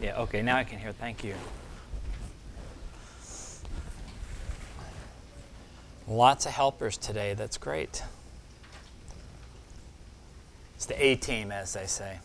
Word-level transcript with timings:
Yeah, 0.00 0.20
okay, 0.22 0.42
now 0.42 0.56
I 0.56 0.64
can 0.64 0.78
hear. 0.78 0.92
Thank 0.92 1.24
you. 1.24 1.34
Lots 6.06 6.44
of 6.44 6.52
helpers 6.52 6.98
today. 6.98 7.34
That's 7.34 7.56
great. 7.56 8.02
It's 10.76 10.86
the 10.86 11.02
A 11.02 11.16
team, 11.16 11.50
as 11.50 11.72
they 11.72 11.86
say. 11.86 12.18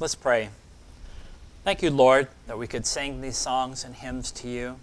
Let's 0.00 0.16
pray. 0.16 0.50
Thank 1.62 1.82
you, 1.82 1.90
Lord, 1.90 2.26
that 2.48 2.58
we 2.58 2.66
could 2.66 2.84
sing 2.84 3.20
these 3.20 3.36
songs 3.36 3.84
and 3.84 3.94
hymns 3.94 4.32
to 4.32 4.48
you, 4.48 4.76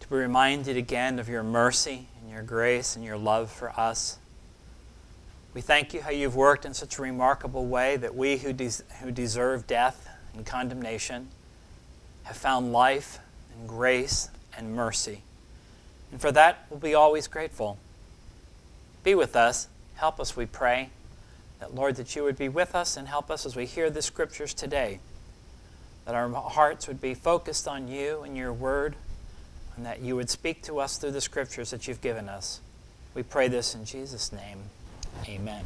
to 0.00 0.08
be 0.08 0.16
reminded 0.16 0.76
again 0.78 1.18
of 1.18 1.28
your 1.28 1.42
mercy 1.42 2.06
and 2.20 2.30
your 2.30 2.42
grace 2.42 2.96
and 2.96 3.04
your 3.04 3.18
love 3.18 3.50
for 3.50 3.70
us. 3.78 4.18
We 5.52 5.60
thank 5.60 5.92
you 5.92 6.00
how 6.00 6.10
you've 6.10 6.36
worked 6.36 6.64
in 6.64 6.72
such 6.72 6.98
a 6.98 7.02
remarkable 7.02 7.66
way 7.66 7.96
that 7.98 8.14
we 8.14 8.38
who, 8.38 8.52
des- 8.52 8.82
who 9.02 9.10
deserve 9.10 9.66
death 9.66 10.08
and 10.34 10.44
condemnation 10.44 11.28
have 12.24 12.36
found 12.36 12.72
life 12.72 13.18
and 13.56 13.68
grace 13.68 14.28
and 14.56 14.74
mercy. 14.74 15.22
And 16.10 16.20
for 16.20 16.32
that, 16.32 16.66
we'll 16.70 16.80
be 16.80 16.94
always 16.94 17.26
grateful. 17.26 17.78
Be 19.02 19.14
with 19.14 19.36
us. 19.36 19.68
Help 19.96 20.18
us, 20.20 20.36
we 20.36 20.46
pray. 20.46 20.90
That, 21.60 21.74
Lord, 21.74 21.96
that 21.96 22.16
you 22.16 22.24
would 22.24 22.38
be 22.38 22.48
with 22.48 22.74
us 22.74 22.96
and 22.96 23.08
help 23.08 23.30
us 23.30 23.46
as 23.46 23.54
we 23.56 23.66
hear 23.66 23.90
the 23.90 24.02
scriptures 24.02 24.54
today. 24.54 25.00
That 26.04 26.14
our 26.14 26.28
hearts 26.30 26.88
would 26.88 27.00
be 27.00 27.14
focused 27.14 27.66
on 27.68 27.88
you 27.88 28.22
and 28.22 28.36
your 28.36 28.52
word, 28.52 28.96
and 29.76 29.86
that 29.86 30.00
you 30.00 30.16
would 30.16 30.30
speak 30.30 30.62
to 30.62 30.78
us 30.78 30.98
through 30.98 31.12
the 31.12 31.20
scriptures 31.20 31.70
that 31.70 31.88
you've 31.88 32.00
given 32.00 32.28
us. 32.28 32.60
We 33.14 33.22
pray 33.22 33.48
this 33.48 33.74
in 33.74 33.84
Jesus' 33.84 34.32
name. 34.32 34.58
Amen. 35.28 35.64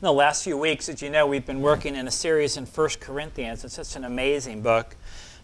In 0.00 0.06
the 0.06 0.14
last 0.14 0.44
few 0.44 0.56
weeks, 0.56 0.88
as 0.88 1.02
you 1.02 1.10
know, 1.10 1.26
we've 1.26 1.44
been 1.44 1.60
working 1.60 1.94
in 1.94 2.08
a 2.08 2.10
series 2.10 2.56
in 2.56 2.64
1 2.64 2.88
Corinthians. 3.00 3.64
It's 3.64 3.74
such 3.74 3.96
an 3.96 4.04
amazing 4.04 4.62
book. 4.62 4.96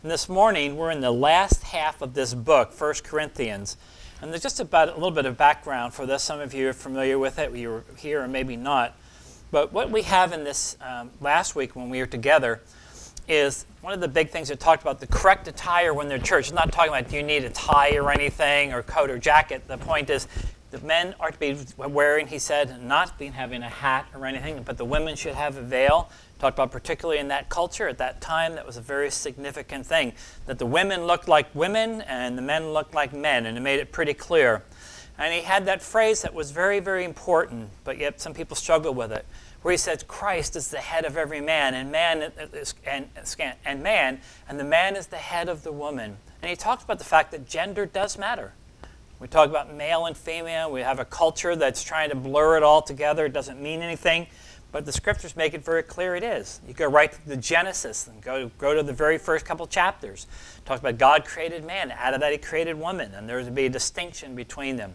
And 0.02 0.10
this 0.10 0.30
morning, 0.30 0.79
we're 0.79 0.91
in 0.92 1.02
the 1.02 1.10
last 1.10 1.62
half 1.62 2.01
of 2.01 2.15
this 2.15 2.32
book, 2.32 2.73
1 2.80 2.95
Corinthians. 3.04 3.76
And 4.23 4.32
there's 4.32 4.43
just 4.43 4.59
about 4.59 4.88
a 4.88 4.95
little 4.95 5.10
bit 5.10 5.26
of 5.26 5.37
background 5.37 5.93
for 5.93 6.07
this. 6.07 6.23
Some 6.23 6.40
of 6.40 6.54
you 6.54 6.71
are 6.71 6.73
familiar 6.73 7.18
with 7.18 7.38
it, 7.38 7.54
you 7.54 7.68
were 7.68 7.85
here 7.98 8.23
or 8.23 8.29
maybe 8.29 8.57
not. 8.57 8.96
But 9.51 9.74
what 9.74 9.90
we 9.90 10.01
have 10.04 10.32
in 10.32 10.43
this 10.43 10.79
um, 10.80 11.10
last 11.20 11.54
week 11.54 11.76
when 11.76 11.91
we 11.91 11.98
were 11.98 12.07
together 12.07 12.63
is 13.29 13.66
one 13.82 13.93
of 13.93 14.01
the 14.01 14.09
big 14.09 14.30
things 14.30 14.48
that 14.48 14.59
talked 14.59 14.80
about 14.80 15.01
the 15.01 15.07
correct 15.07 15.48
attire 15.48 15.93
when 15.93 16.09
they're 16.09 16.18
church. 16.18 16.46
It's 16.46 16.54
not 16.54 16.73
talking 16.73 16.95
about 16.95 17.10
do 17.10 17.16
you 17.16 17.23
need 17.23 17.45
a 17.45 17.51
tie 17.51 17.96
or 17.96 18.10
anything 18.10 18.73
or 18.73 18.82
coat 18.82 19.10
or 19.10 19.18
jacket. 19.18 19.68
The 19.68 19.76
point 19.76 20.09
is 20.09 20.26
the 20.80 20.87
men 20.87 21.15
are 21.19 21.30
to 21.30 21.38
be 21.38 21.57
wearing, 21.77 22.27
he 22.27 22.38
said, 22.38 22.82
not 22.82 23.19
being 23.19 23.32
having 23.32 23.63
a 23.63 23.69
hat 23.69 24.07
or 24.15 24.27
anything, 24.27 24.63
but 24.63 24.77
the 24.77 24.85
women 24.85 25.16
should 25.16 25.35
have 25.35 25.57
a 25.57 25.63
veil. 25.63 26.10
Talked 26.38 26.59
about 26.59 26.71
particularly 26.71 27.19
in 27.19 27.29
that 27.29 27.49
culture 27.49 27.88
at 27.88 27.99
that 27.99 28.21
time, 28.21 28.55
that 28.57 28.66
was 28.66 28.77
a 28.77 28.82
very 28.82 29.10
significant 29.10 29.87
thing. 29.87 30.13
That 30.45 30.59
the 30.59 30.66
women 30.66 31.07
looked 31.07 31.29
like 31.29 31.54
women 31.54 32.02
and 32.02 32.37
the 32.37 32.43
men 32.43 32.73
looked 32.73 32.95
like 32.95 33.13
men, 33.13 33.47
and 33.47 33.57
it 33.57 33.60
made 33.60 33.80
it 33.80 33.91
pretty 33.91 34.13
clear. 34.13 34.63
And 35.19 35.32
he 35.32 35.41
had 35.41 35.65
that 35.65 35.80
phrase 35.80 36.23
that 36.23 36.35
was 36.35 36.51
very, 36.51 36.79
very 36.79 37.04
important, 37.04 37.71
but 37.85 37.97
yet 37.97 38.21
some 38.21 38.35
people 38.35 38.54
struggle 38.54 38.93
with 38.93 39.13
it, 39.13 39.24
where 39.63 39.73
he 39.73 39.79
said, 39.79 40.07
Christ 40.07 40.57
is 40.57 40.69
the 40.69 40.79
head 40.80 41.07
of 41.07 41.16
every 41.16 41.41
man, 41.41 41.73
and 41.73 41.91
man 41.91 42.32
is, 42.52 42.74
and, 42.87 43.09
and 43.65 43.82
man, 43.82 44.21
and 44.47 44.60
the 44.60 44.65
man 44.65 44.95
is 44.95 45.07
the 45.07 45.16
head 45.16 45.49
of 45.49 45.63
the 45.63 45.73
woman. 45.73 46.19
And 46.43 46.51
he 46.51 46.57
talked 46.57 46.82
about 46.82 46.99
the 46.99 47.04
fact 47.04 47.30
that 47.30 47.49
gender 47.49 47.87
does 47.87 48.19
matter. 48.19 48.52
We 49.19 49.29
talk 49.29 49.49
about 49.49 49.75
male 49.75 50.07
and 50.07 50.17
female. 50.17 50.71
We 50.71 50.83
have 50.83 50.99
a 50.99 51.05
culture 51.05 51.57
that's 51.57 51.83
trying 51.83 52.11
to 52.11 52.17
blur 52.17 52.59
it 52.59 52.63
all 52.63 52.83
together. 52.83 53.27
It 53.27 53.33
doesn't 53.33 53.61
mean 53.61 53.81
anything. 53.81 54.27
But 54.73 54.85
the 54.85 54.93
scriptures 54.93 55.37
make 55.37 55.55
it 55.55 55.65
very 55.65 55.83
clear 55.83 56.17
it 56.17 56.23
is. 56.23 56.61
You 56.69 56.75
go 56.75 56.87
right 56.87 57.11
to 57.11 57.29
the 57.29 57.37
Genesis 57.37 58.09
and 58.09 58.21
go, 58.21 58.51
go 58.59 58.75
to 58.75 58.83
the 58.83 58.93
very 58.93 59.17
first 59.17 59.47
couple 59.47 59.67
chapters. 59.67 60.27
Talks 60.67 60.81
about 60.81 60.99
God 60.99 61.25
created 61.25 61.65
man. 61.65 61.93
Out 61.93 62.13
of 62.13 62.21
that, 62.21 62.33
he 62.33 62.37
created 62.37 62.79
woman. 62.79 63.15
And 63.15 63.27
there's 63.27 63.47
to 63.47 63.53
be 63.53 63.67
a 63.67 63.71
distinction 63.71 64.34
between 64.34 64.77
them. 64.77 64.94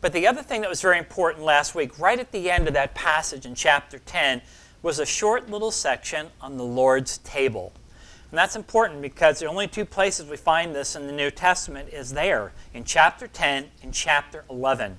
But 0.00 0.14
the 0.14 0.26
other 0.26 0.42
thing 0.42 0.62
that 0.62 0.70
was 0.70 0.80
very 0.80 0.96
important 0.96 1.44
last 1.44 1.74
week, 1.74 1.98
right 1.98 2.18
at 2.18 2.32
the 2.32 2.50
end 2.50 2.66
of 2.66 2.72
that 2.72 2.94
passage 2.94 3.44
in 3.44 3.54
chapter 3.54 3.98
10, 3.98 4.40
was 4.80 4.98
a 4.98 5.04
short 5.04 5.50
little 5.50 5.70
section 5.70 6.28
on 6.40 6.56
the 6.56 6.64
Lord's 6.64 7.18
table. 7.18 7.74
And 8.30 8.38
that's 8.38 8.54
important 8.54 9.02
because 9.02 9.40
the 9.40 9.46
only 9.46 9.66
two 9.66 9.84
places 9.84 10.28
we 10.28 10.36
find 10.36 10.74
this 10.74 10.94
in 10.94 11.06
the 11.06 11.12
New 11.12 11.30
Testament 11.30 11.88
is 11.92 12.12
there 12.12 12.52
in 12.72 12.84
chapter 12.84 13.26
10 13.26 13.66
and 13.82 13.92
chapter 13.92 14.44
11. 14.48 14.98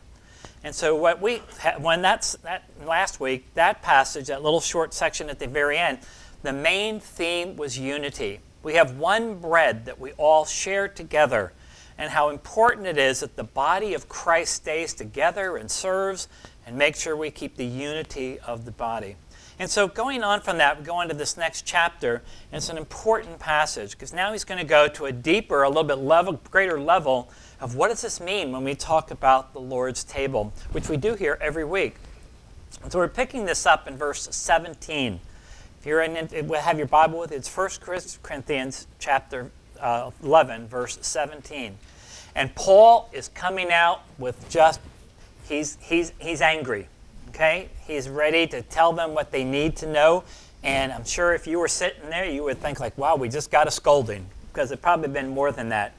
And 0.64 0.76
so 0.76 0.96
what 0.96 1.22
we 1.22 1.38
when 1.80 2.02
that's 2.02 2.34
that 2.44 2.70
last 2.86 3.20
week, 3.20 3.54
that 3.56 3.82
passage, 3.82 4.28
that 4.28 4.44
little 4.44 4.62
short 4.62 4.94
section 4.94 5.30
at 5.30 5.40
the 5.40 5.48
very 5.48 5.78
end, 5.78 6.00
the 6.44 6.54
main 6.54 7.00
theme 7.00 7.56
was 7.56 7.80
unity. 7.80 8.42
We 8.64 8.74
have 8.74 8.98
one 8.98 9.40
bread 9.40 9.86
that 9.86 10.00
we 10.00 10.12
all 10.14 10.46
share 10.46 10.88
together 10.88 11.54
and 11.98 12.12
how 12.12 12.30
important 12.30 12.88
it 12.88 12.98
is 12.98 13.22
that 13.22 13.36
the 13.38 13.44
body 13.44 13.94
of 13.94 14.10
Christ 14.10 14.56
stays 14.56 14.94
together 14.94 15.56
and 15.56 15.70
serves 15.70 16.28
and 16.66 16.78
make 16.78 16.96
sure 16.96 17.16
we 17.16 17.32
keep 17.32 17.56
the 17.56 17.66
unity 17.66 18.40
of 18.40 18.66
the 18.66 18.72
body. 18.72 19.16
And 19.62 19.70
so, 19.70 19.88
going 19.88 20.24
on 20.24 20.42
from 20.42 20.58
that, 20.58 20.80
we 20.80 20.84
go 20.84 21.02
into 21.02 21.14
this 21.14 21.38
next 21.38 21.68
chapter, 21.68 22.24
and 22.52 22.58
it's 22.58 22.70
an 22.70 22.80
important 22.80 23.38
passage 23.38 23.92
because 23.92 24.12
now 24.12 24.32
he's 24.32 24.44
going 24.44 24.58
to 24.58 24.66
go 24.66 24.88
to 24.88 25.06
a 25.06 25.12
deeper, 25.12 25.62
a 25.62 25.68
little 25.68 25.84
bit 25.84 26.00
level, 26.00 26.42
greater 26.50 26.80
level 26.80 27.30
of 27.60 27.76
what 27.76 27.90
does 27.90 28.02
this 28.02 28.20
mean 28.20 28.52
when 28.52 28.64
we 28.64 28.74
talk 28.74 29.12
about 29.12 29.54
the 29.54 29.60
Lord's 29.60 30.04
table, 30.04 30.52
which 30.72 30.90
we 30.90 30.98
do 30.98 31.14
here 31.14 31.38
every 31.40 31.64
week. 31.64 31.98
And 32.82 32.92
so, 32.92 32.98
we're 32.98 33.08
picking 33.08 33.46
this 33.46 33.68
up 33.68 33.88
in 33.88 33.98
verse 33.98 34.28
17. 34.32 35.20
If 35.80 35.86
you're 35.86 36.02
in, 36.02 36.16
have 36.56 36.80
your 36.80 36.88
Bible 36.88 37.20
with 37.20 37.30
you, 37.30 37.38
it's 37.38 37.56
1 37.56 37.70
Corinthians 38.24 38.88
chapter 38.98 39.52
uh, 39.80 40.10
11, 40.24 40.70
verse 40.70 40.98
17. 41.04 41.78
And 42.34 42.56
Paul 42.56 43.12
is 43.14 43.28
coming 43.28 43.72
out 43.72 44.02
with 44.18 44.50
just, 44.50 44.80
he's, 45.48 45.78
he's, 45.82 46.14
he's 46.18 46.42
angry. 46.42 46.88
Okay? 47.32 47.70
He's 47.88 48.10
ready 48.10 48.46
to 48.48 48.62
tell 48.62 48.92
them 48.92 49.14
what 49.14 49.32
they 49.32 49.46
need 49.46 49.78
to 49.78 49.88
know. 49.88 50.26
And 50.64 50.92
I'm 50.92 51.06
sure 51.06 51.34
if 51.34 51.48
you 51.48 51.60
were 51.60 51.70
sitting 51.70 52.10
there, 52.10 52.30
you 52.30 52.44
would 52.44 52.60
think, 52.60 52.82
like, 52.82 52.98
wow, 52.98 53.16
we 53.16 53.30
just 53.30 53.50
got 53.50 53.68
a 53.68 53.72
scolding. 53.72 54.26
Because 54.52 54.72
it 54.72 54.82
probably 54.82 55.08
been 55.08 55.30
more 55.30 55.54
than 55.54 55.70
that. 55.70 55.94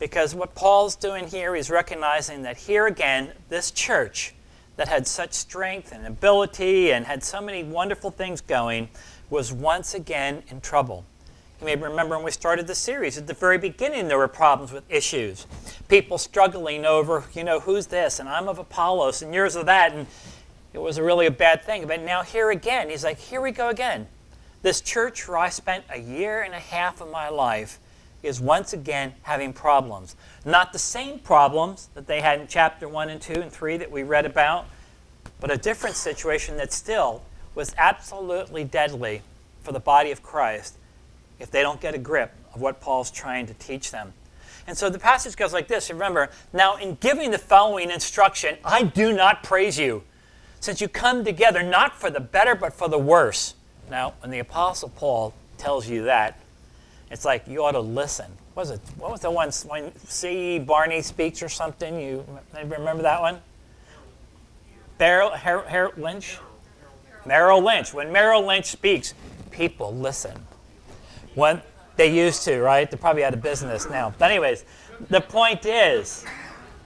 Because 0.00 0.34
what 0.34 0.56
Paul's 0.56 0.96
doing 0.96 1.28
here, 1.28 1.54
he's 1.54 1.70
recognizing 1.70 2.42
that 2.42 2.56
here 2.56 2.88
again, 2.88 3.32
this 3.48 3.70
church 3.70 4.34
that 4.76 4.88
had 4.88 5.06
such 5.06 5.32
strength 5.32 5.92
and 5.92 6.04
ability 6.04 6.90
and 6.90 7.06
had 7.06 7.22
so 7.22 7.40
many 7.40 7.62
wonderful 7.62 8.10
things 8.10 8.40
going 8.40 8.88
was 9.30 9.52
once 9.52 9.94
again 9.94 10.42
in 10.48 10.60
trouble. 10.60 11.04
You 11.60 11.66
may 11.66 11.76
remember 11.76 12.16
when 12.16 12.24
we 12.24 12.30
started 12.30 12.66
the 12.66 12.74
series, 12.74 13.16
at 13.16 13.26
the 13.26 13.34
very 13.34 13.58
beginning, 13.58 14.06
there 14.06 14.18
were 14.18 14.28
problems 14.28 14.72
with 14.72 14.84
issues. 14.88 15.46
People 15.88 16.18
struggling 16.18 16.84
over, 16.84 17.24
you 17.32 17.42
know, 17.42 17.58
who's 17.58 17.86
this? 17.86 18.20
And 18.20 18.28
I'm 18.28 18.48
of 18.48 18.58
Apollos, 18.58 19.22
and 19.22 19.34
yours 19.34 19.56
of 19.56 19.66
that. 19.66 19.92
And 19.92 20.06
it 20.72 20.78
was 20.78 21.00
really 21.00 21.26
a 21.26 21.30
bad 21.30 21.62
thing. 21.62 21.86
But 21.86 22.02
now, 22.02 22.22
here 22.22 22.50
again, 22.50 22.90
he's 22.90 23.04
like, 23.04 23.18
here 23.18 23.40
we 23.40 23.50
go 23.50 23.68
again. 23.68 24.06
This 24.62 24.80
church 24.80 25.26
where 25.28 25.38
I 25.38 25.48
spent 25.48 25.84
a 25.90 25.98
year 25.98 26.42
and 26.42 26.52
a 26.52 26.58
half 26.58 27.00
of 27.00 27.10
my 27.10 27.28
life 27.28 27.78
is 28.22 28.40
once 28.40 28.72
again 28.72 29.14
having 29.22 29.52
problems. 29.52 30.16
Not 30.44 30.72
the 30.72 30.78
same 30.78 31.20
problems 31.20 31.88
that 31.94 32.06
they 32.06 32.20
had 32.20 32.40
in 32.40 32.48
chapter 32.48 32.88
1 32.88 33.08
and 33.08 33.20
2 33.20 33.34
and 33.34 33.52
3 33.52 33.76
that 33.76 33.90
we 33.90 34.02
read 34.02 34.26
about, 34.26 34.66
but 35.40 35.50
a 35.50 35.56
different 35.56 35.94
situation 35.94 36.56
that 36.56 36.72
still 36.72 37.22
was 37.54 37.74
absolutely 37.78 38.64
deadly 38.64 39.22
for 39.62 39.72
the 39.72 39.80
body 39.80 40.10
of 40.10 40.22
Christ 40.22 40.76
if 41.38 41.50
they 41.50 41.62
don't 41.62 41.80
get 41.80 41.94
a 41.94 41.98
grip 41.98 42.32
of 42.54 42.60
what 42.60 42.80
Paul's 42.80 43.10
trying 43.10 43.46
to 43.46 43.54
teach 43.54 43.92
them. 43.92 44.12
And 44.66 44.76
so 44.76 44.90
the 44.90 44.98
passage 44.98 45.36
goes 45.36 45.52
like 45.52 45.68
this. 45.68 45.88
Remember, 45.88 46.28
now 46.52 46.76
in 46.76 46.96
giving 46.96 47.30
the 47.30 47.38
following 47.38 47.90
instruction, 47.90 48.58
I 48.64 48.82
do 48.82 49.12
not 49.12 49.42
praise 49.42 49.78
you 49.78 50.02
since 50.60 50.80
you 50.80 50.88
come 50.88 51.24
together 51.24 51.62
not 51.62 51.94
for 51.94 52.10
the 52.10 52.20
better 52.20 52.54
but 52.54 52.72
for 52.72 52.88
the 52.88 52.98
worse. 52.98 53.54
Now, 53.90 54.14
when 54.20 54.30
the 54.30 54.38
Apostle 54.38 54.90
Paul 54.90 55.34
tells 55.56 55.88
you 55.88 56.04
that, 56.04 56.40
it's 57.10 57.24
like 57.24 57.46
you 57.46 57.64
ought 57.64 57.72
to 57.72 57.80
listen. 57.80 58.30
What 58.54 58.62
was 58.62 58.70
it? 58.70 58.80
What 58.96 59.10
was 59.10 59.20
the 59.20 59.30
one 59.30 59.50
when 59.66 59.96
C. 59.98 60.58
Barney 60.58 61.00
speaks 61.00 61.42
or 61.42 61.48
something? 61.48 61.98
You 61.98 62.24
remember 62.54 63.02
that 63.02 63.20
one? 63.20 63.40
Beryl, 64.98 65.30
Her, 65.30 65.60
Her, 65.60 65.90
Lynch? 65.96 66.38
Merrill 67.24 67.62
Lynch. 67.62 67.94
When 67.94 68.12
Merrill 68.12 68.44
Lynch 68.44 68.66
speaks, 68.66 69.14
people 69.50 69.94
listen. 69.94 70.32
When 71.34 71.62
they 71.96 72.12
used 72.14 72.42
to, 72.44 72.60
right? 72.60 72.90
They're 72.90 72.98
probably 72.98 73.24
out 73.24 73.34
of 73.34 73.42
business 73.42 73.88
now. 73.88 74.12
But 74.18 74.30
anyways, 74.30 74.64
the 75.08 75.20
point 75.20 75.66
is, 75.66 76.24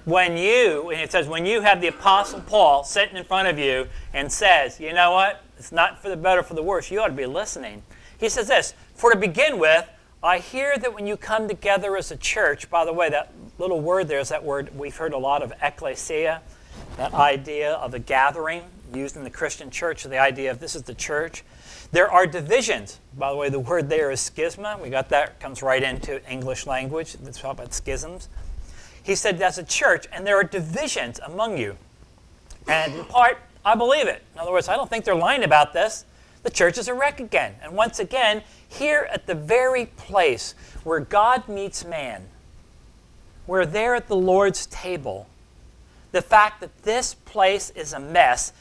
when 0.04 0.37
you, 0.37 0.90
and 0.90 1.00
it 1.00 1.12
says, 1.12 1.28
when 1.28 1.46
you 1.46 1.60
have 1.60 1.81
the 1.81 1.88
Apostle 1.88 2.40
Paul 2.40 2.84
sitting 2.84 3.16
in 3.16 3.25
front 3.25 3.49
of 3.49 3.58
you 3.58 3.87
and 4.12 4.31
says, 4.31 4.81
you 4.81 4.93
know 4.93 5.12
what, 5.12 5.44
it's 5.58 5.72
not 5.72 6.02
for 6.02 6.08
the 6.08 6.16
better, 6.16 6.43
for 6.43 6.54
the 6.54 6.62
worse, 6.62 6.90
you 6.90 7.00
ought 7.00 7.08
to 7.08 7.12
be 7.12 7.26
listening. 7.26 7.82
He 8.19 8.28
says 8.28 8.49
this, 8.49 8.75
for 8.94 9.12
to 9.12 9.19
begin 9.19 9.58
with, 9.58 9.88
I 10.22 10.38
hear 10.38 10.76
that 10.78 10.94
when 10.94 11.06
you 11.06 11.16
come 11.16 11.49
together 11.49 11.96
as 11.96 12.10
a 12.10 12.16
church, 12.16 12.70
by 12.70 12.84
the 12.84 12.93
way, 12.93 13.10
that 13.10 13.32
little 13.58 13.81
word 13.81 14.08
there 14.08 14.20
is 14.20 14.28
that 14.28 14.44
word 14.44 14.76
we've 14.76 14.96
heard 14.96 15.12
a 15.12 15.19
lot 15.19 15.43
of, 15.43 15.52
ecclesia, 15.60 16.40
that 16.96 17.12
idea 17.14 17.72
of 17.75 17.94
a 17.94 17.99
gathering, 17.99 18.62
used 18.94 19.16
in 19.16 19.25
the 19.25 19.31
Christian 19.31 19.70
church, 19.70 20.04
the 20.04 20.19
idea 20.19 20.50
of 20.50 20.60
this 20.60 20.76
is 20.76 20.82
the 20.82 20.94
church. 20.94 21.44
There 21.93 22.10
are 22.10 22.26
divisions. 22.26 23.00
By 23.16 23.31
the 23.31 23.37
way, 23.37 23.49
the 23.49 23.58
word 23.58 23.88
there 23.88 24.10
is 24.10 24.20
schisma. 24.20 24.81
We 24.81 24.90
got 24.90 25.08
that, 25.10 25.40
comes 25.40 25.62
right 25.62 25.82
into 25.82 26.25
English 26.31 26.66
language. 26.66 27.16
Let's 27.22 27.40
talk 27.40 27.52
about 27.52 27.72
schisms. 27.72 28.28
He 29.02 29.14
said, 29.14 29.40
as 29.43 29.58
a 29.58 29.64
church, 29.64 30.06
and 30.12 30.26
there 30.26 30.37
are 30.37 30.44
divisions 30.44 31.19
among 31.25 31.58
you. 31.58 31.76
And 32.69 32.94
in 32.94 33.04
part, 33.06 33.38
I 33.64 33.75
believe 33.75 34.06
it. 34.06 34.22
In 34.34 34.40
other 34.40 34.52
words, 34.52 34.69
I 34.69 34.76
don't 34.76 34.88
think 34.88 35.04
they're 35.04 35.14
lying 35.14 35.44
about 35.44 35.72
this. 35.72 36.04
The 36.43 36.50
church 36.50 36.78
is 36.78 36.88
a 36.88 36.94
wreck 36.94 37.20
again. 37.20 37.54
And 37.62 37.75
once 37.75 37.99
again, 37.99 38.43
here 38.69 39.08
at 39.12 39.26
the 39.26 39.34
very 39.34 39.87
place 39.87 40.54
where 40.84 41.00
God 41.00 41.49
meets 41.49 41.84
man, 41.84 42.26
we're 43.46 43.66
there 43.66 43.94
at 43.94 44.08
the 44.08 44.16
Lord's 44.16 44.66
table. 44.66 45.28
The 46.12 46.22
fact 46.22 46.60
that 46.60 46.82
this 46.82 47.14
place 47.14 47.70
is 47.70 47.93
a 47.93 48.00
mess, 48.00 48.52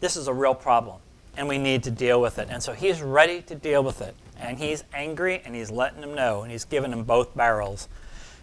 this 0.00 0.16
is 0.16 0.28
a 0.28 0.34
real 0.34 0.54
problem, 0.54 1.00
and 1.36 1.48
we 1.48 1.58
need 1.58 1.82
to 1.84 1.90
deal 1.90 2.20
with 2.20 2.38
it. 2.38 2.48
And 2.50 2.62
so 2.62 2.72
he's 2.72 3.02
ready 3.02 3.42
to 3.42 3.54
deal 3.54 3.82
with 3.82 4.00
it. 4.00 4.14
And 4.38 4.58
he's 4.58 4.84
angry, 4.94 5.42
and 5.44 5.54
he's 5.54 5.70
letting 5.70 6.00
them 6.00 6.14
know, 6.14 6.42
and 6.42 6.52
he's 6.52 6.64
giving 6.64 6.92
them 6.92 7.02
both 7.02 7.36
barrels. 7.36 7.88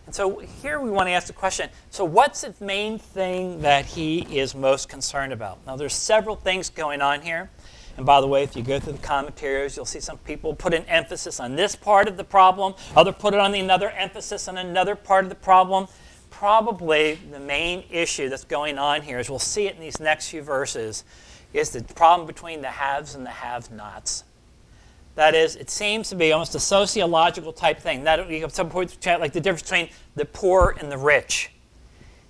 And 0.05 0.13
so 0.13 0.37
here 0.39 0.79
we 0.79 0.91
want 0.91 1.07
to 1.07 1.11
ask 1.11 1.27
the 1.27 1.33
question 1.33 1.69
so, 1.89 2.05
what's 2.05 2.41
the 2.41 2.53
main 2.63 2.99
thing 2.99 3.61
that 3.61 3.85
he 3.85 4.19
is 4.37 4.53
most 4.53 4.87
concerned 4.89 5.33
about? 5.33 5.65
Now, 5.65 5.75
there's 5.75 5.93
several 5.93 6.35
things 6.35 6.69
going 6.69 7.01
on 7.01 7.21
here. 7.21 7.49
And 7.97 8.05
by 8.05 8.19
the 8.19 8.27
way, 8.27 8.43
if 8.43 8.55
you 8.55 8.61
go 8.61 8.79
through 8.79 8.93
the 8.93 8.99
commentaries, 8.99 9.77
you'll 9.77 9.85
see 9.85 10.01
some 10.01 10.17
people 10.19 10.53
put 10.53 10.73
an 10.73 10.83
emphasis 10.85 11.39
on 11.39 11.55
this 11.55 11.75
part 11.75 12.07
of 12.07 12.17
the 12.17 12.25
problem, 12.25 12.73
other 12.95 13.13
put 13.13 13.33
it 13.33 13.39
on 13.39 13.53
the 13.53 13.59
another 13.59 13.89
emphasis 13.91 14.47
on 14.47 14.57
another 14.57 14.95
part 14.95 15.23
of 15.23 15.29
the 15.29 15.35
problem. 15.35 15.87
Probably 16.29 17.15
the 17.31 17.39
main 17.39 17.85
issue 17.89 18.27
that's 18.27 18.43
going 18.43 18.77
on 18.77 19.01
here, 19.01 19.17
as 19.17 19.29
we'll 19.29 19.39
see 19.39 19.67
it 19.67 19.75
in 19.75 19.81
these 19.81 20.01
next 20.01 20.27
few 20.27 20.41
verses, 20.41 21.05
is 21.53 21.69
the 21.69 21.81
problem 21.93 22.27
between 22.27 22.61
the 22.61 22.67
haves 22.67 23.15
and 23.15 23.25
the 23.25 23.29
have-nots. 23.29 24.25
That 25.15 25.33
is, 25.33 25.55
it 25.55 25.69
seems 25.69 26.09
to 26.09 26.15
be 26.15 26.33
almost 26.33 26.55
a 26.55 26.59
sociological 26.59 27.53
type 27.53 27.79
thing. 27.79 28.03
That 28.03 28.29
you 28.29 28.41
have 28.41 28.53
some 28.53 28.69
points 28.69 28.97
like 29.05 29.33
the 29.33 29.41
difference 29.41 29.63
between 29.63 29.89
the 30.15 30.25
poor 30.25 30.75
and 30.79 30.91
the 30.91 30.97
rich. 30.97 31.51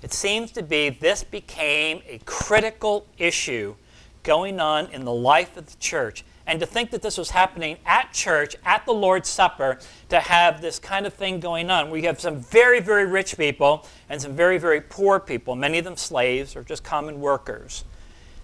It 0.03 0.13
seems 0.13 0.51
to 0.51 0.61
be 0.61 0.89
this 0.89 1.23
became 1.23 2.01
a 2.07 2.19
critical 2.25 3.07
issue 3.17 3.75
going 4.21 4.59
on 4.59 4.87
in 4.91 5.03
the 5.03 5.13
life 5.13 5.57
of 5.57 5.65
the 5.65 5.77
church. 5.77 6.23
And 6.47 6.59
to 6.59 6.67
think 6.67 6.91
that 6.91 7.01
this 7.01 7.17
was 7.17 7.31
happening 7.31 7.77
at 7.87 8.13
church, 8.13 8.55
at 8.63 8.85
the 8.85 8.93
Lord's 8.93 9.29
Supper, 9.29 9.79
to 10.09 10.19
have 10.19 10.61
this 10.61 10.77
kind 10.77 11.07
of 11.07 11.13
thing 11.13 11.39
going 11.39 11.71
on. 11.71 11.89
We 11.89 12.03
have 12.03 12.19
some 12.19 12.39
very, 12.39 12.79
very 12.79 13.07
rich 13.07 13.35
people 13.35 13.87
and 14.09 14.21
some 14.21 14.35
very, 14.35 14.59
very 14.59 14.79
poor 14.79 15.19
people, 15.19 15.55
many 15.55 15.79
of 15.79 15.85
them 15.85 15.97
slaves 15.97 16.55
or 16.55 16.63
just 16.63 16.83
common 16.83 17.19
workers. 17.19 17.83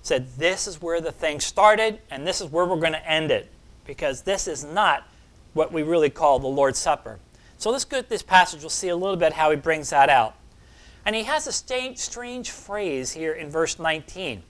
Said, 0.01 0.27
This 0.37 0.65
is 0.65 0.81
where 0.81 0.99
the 0.99 1.11
thing 1.11 1.39
started, 1.39 1.99
and 2.09 2.25
this 2.25 2.41
is 2.41 2.49
where 2.49 2.65
we're 2.65 2.79
going 2.79 2.93
to 2.93 3.07
end 3.07 3.29
it, 3.29 3.51
because 3.85 4.21
this 4.21 4.47
is 4.47 4.63
not 4.63 5.07
what 5.53 5.71
we 5.71 5.83
really 5.83 6.09
call 6.09 6.39
the 6.39 6.47
Lord's 6.47 6.79
Supper. 6.79 7.19
So 7.57 7.69
let's 7.69 7.85
go 7.85 8.01
to 8.01 8.09
this 8.09 8.23
passage. 8.23 8.61
We'll 8.61 8.69
see 8.69 8.89
a 8.89 8.95
little 8.95 9.17
bit 9.17 9.33
how 9.33 9.51
he 9.51 9.57
brings 9.57 9.89
that 9.91 10.09
out. 10.09 10.35
And 11.05 11.15
he 11.15 11.23
has 11.23 11.47
a 11.47 11.51
strange 11.51 12.51
phrase 12.51 13.11
here 13.11 13.33
in 13.33 13.49
verse 13.49 13.79
19. 13.79 14.43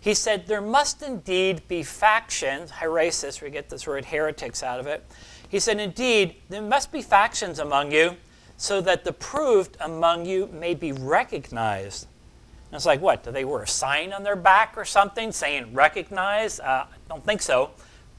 He 0.00 0.14
said, 0.14 0.46
There 0.46 0.60
must 0.60 1.02
indeed 1.02 1.66
be 1.66 1.82
factions, 1.82 2.70
heresis, 2.70 3.42
we 3.42 3.50
get 3.50 3.68
this 3.68 3.86
word 3.86 4.04
heretics 4.04 4.62
out 4.62 4.80
of 4.80 4.86
it. 4.86 5.04
He 5.48 5.58
said, 5.58 5.80
Indeed, 5.80 6.36
there 6.48 6.62
must 6.62 6.92
be 6.92 7.02
factions 7.02 7.58
among 7.58 7.92
you, 7.92 8.16
so 8.56 8.80
that 8.82 9.04
the 9.04 9.12
proved 9.12 9.76
among 9.80 10.26
you 10.26 10.46
may 10.48 10.74
be 10.74 10.92
recognized. 10.92 12.06
And 12.70 12.76
it's 12.76 12.86
like, 12.86 13.00
what? 13.00 13.24
Do 13.24 13.30
they 13.30 13.44
wear 13.44 13.62
a 13.62 13.68
sign 13.68 14.12
on 14.12 14.22
their 14.22 14.36
back 14.36 14.74
or 14.76 14.84
something 14.84 15.32
saying 15.32 15.72
recognize? 15.72 16.60
Uh, 16.60 16.86
I 16.90 16.96
don't 17.08 17.24
think 17.24 17.40
so. 17.40 17.70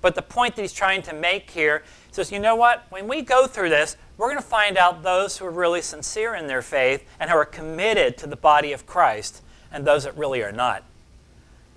But 0.01 0.15
the 0.15 0.21
point 0.21 0.55
that 0.55 0.61
he's 0.61 0.73
trying 0.73 1.01
to 1.03 1.13
make 1.13 1.51
here 1.51 1.83
says, 2.11 2.31
you 2.31 2.39
know 2.39 2.55
what? 2.55 2.85
When 2.89 3.07
we 3.07 3.21
go 3.21 3.47
through 3.47 3.69
this, 3.69 3.97
we're 4.17 4.27
going 4.27 4.41
to 4.41 4.47
find 4.47 4.77
out 4.77 5.03
those 5.03 5.37
who 5.37 5.45
are 5.45 5.51
really 5.51 5.81
sincere 5.81 6.35
in 6.35 6.47
their 6.47 6.61
faith 6.61 7.05
and 7.19 7.29
who 7.29 7.35
are 7.35 7.45
committed 7.45 8.17
to 8.19 8.27
the 8.27 8.35
body 8.35 8.71
of 8.71 8.85
Christ 8.85 9.41
and 9.71 9.85
those 9.85 10.03
that 10.03 10.17
really 10.17 10.41
are 10.41 10.51
not. 10.51 10.83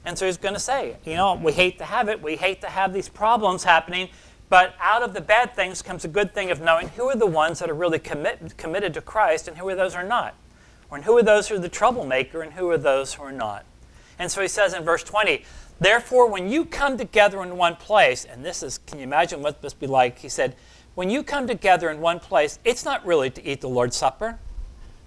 And 0.04 0.18
so 0.18 0.26
he's 0.26 0.36
going 0.36 0.54
to 0.54 0.60
say, 0.60 0.96
you 1.04 1.14
know, 1.14 1.34
we 1.34 1.52
hate 1.52 1.78
to 1.78 1.84
have 1.84 2.08
it. 2.08 2.22
We 2.22 2.36
hate 2.36 2.60
to 2.62 2.68
have 2.68 2.92
these 2.92 3.08
problems 3.08 3.64
happening. 3.64 4.08
But 4.48 4.74
out 4.80 5.02
of 5.02 5.14
the 5.14 5.20
bad 5.20 5.54
things 5.54 5.80
comes 5.80 6.04
a 6.04 6.08
good 6.08 6.34
thing 6.34 6.50
of 6.50 6.60
knowing 6.60 6.88
who 6.88 7.08
are 7.08 7.16
the 7.16 7.26
ones 7.26 7.60
that 7.60 7.70
are 7.70 7.74
really 7.74 7.98
commit, 7.98 8.56
committed 8.56 8.94
to 8.94 9.00
Christ 9.00 9.48
and 9.48 9.56
who 9.56 9.68
are 9.68 9.74
those 9.74 9.94
who 9.94 10.00
are 10.00 10.06
not. 10.06 10.34
Or 10.90 11.00
who 11.00 11.16
are 11.16 11.22
those 11.22 11.48
who 11.48 11.54
are 11.54 11.60
the 11.60 11.68
troublemaker 11.68 12.42
and 12.42 12.52
who 12.52 12.68
are 12.68 12.76
those 12.76 13.14
who 13.14 13.22
are 13.22 13.32
not. 13.32 13.64
And 14.18 14.30
so 14.30 14.42
he 14.42 14.48
says 14.48 14.74
in 14.74 14.84
verse 14.84 15.02
20, 15.02 15.44
Therefore, 15.82 16.30
when 16.30 16.48
you 16.48 16.64
come 16.64 16.96
together 16.96 17.42
in 17.42 17.56
one 17.56 17.74
place, 17.74 18.24
and 18.24 18.44
this 18.44 18.62
is, 18.62 18.78
can 18.78 18.98
you 18.98 19.04
imagine 19.04 19.42
what 19.42 19.62
this 19.62 19.74
be 19.74 19.88
like? 19.88 20.16
He 20.16 20.28
said, 20.28 20.54
When 20.94 21.10
you 21.10 21.24
come 21.24 21.48
together 21.48 21.90
in 21.90 21.98
one 21.98 22.20
place, 22.20 22.60
it's 22.64 22.84
not 22.84 23.04
really 23.04 23.30
to 23.30 23.44
eat 23.44 23.60
the 23.60 23.68
Lord's 23.68 23.96
Supper. 23.96 24.38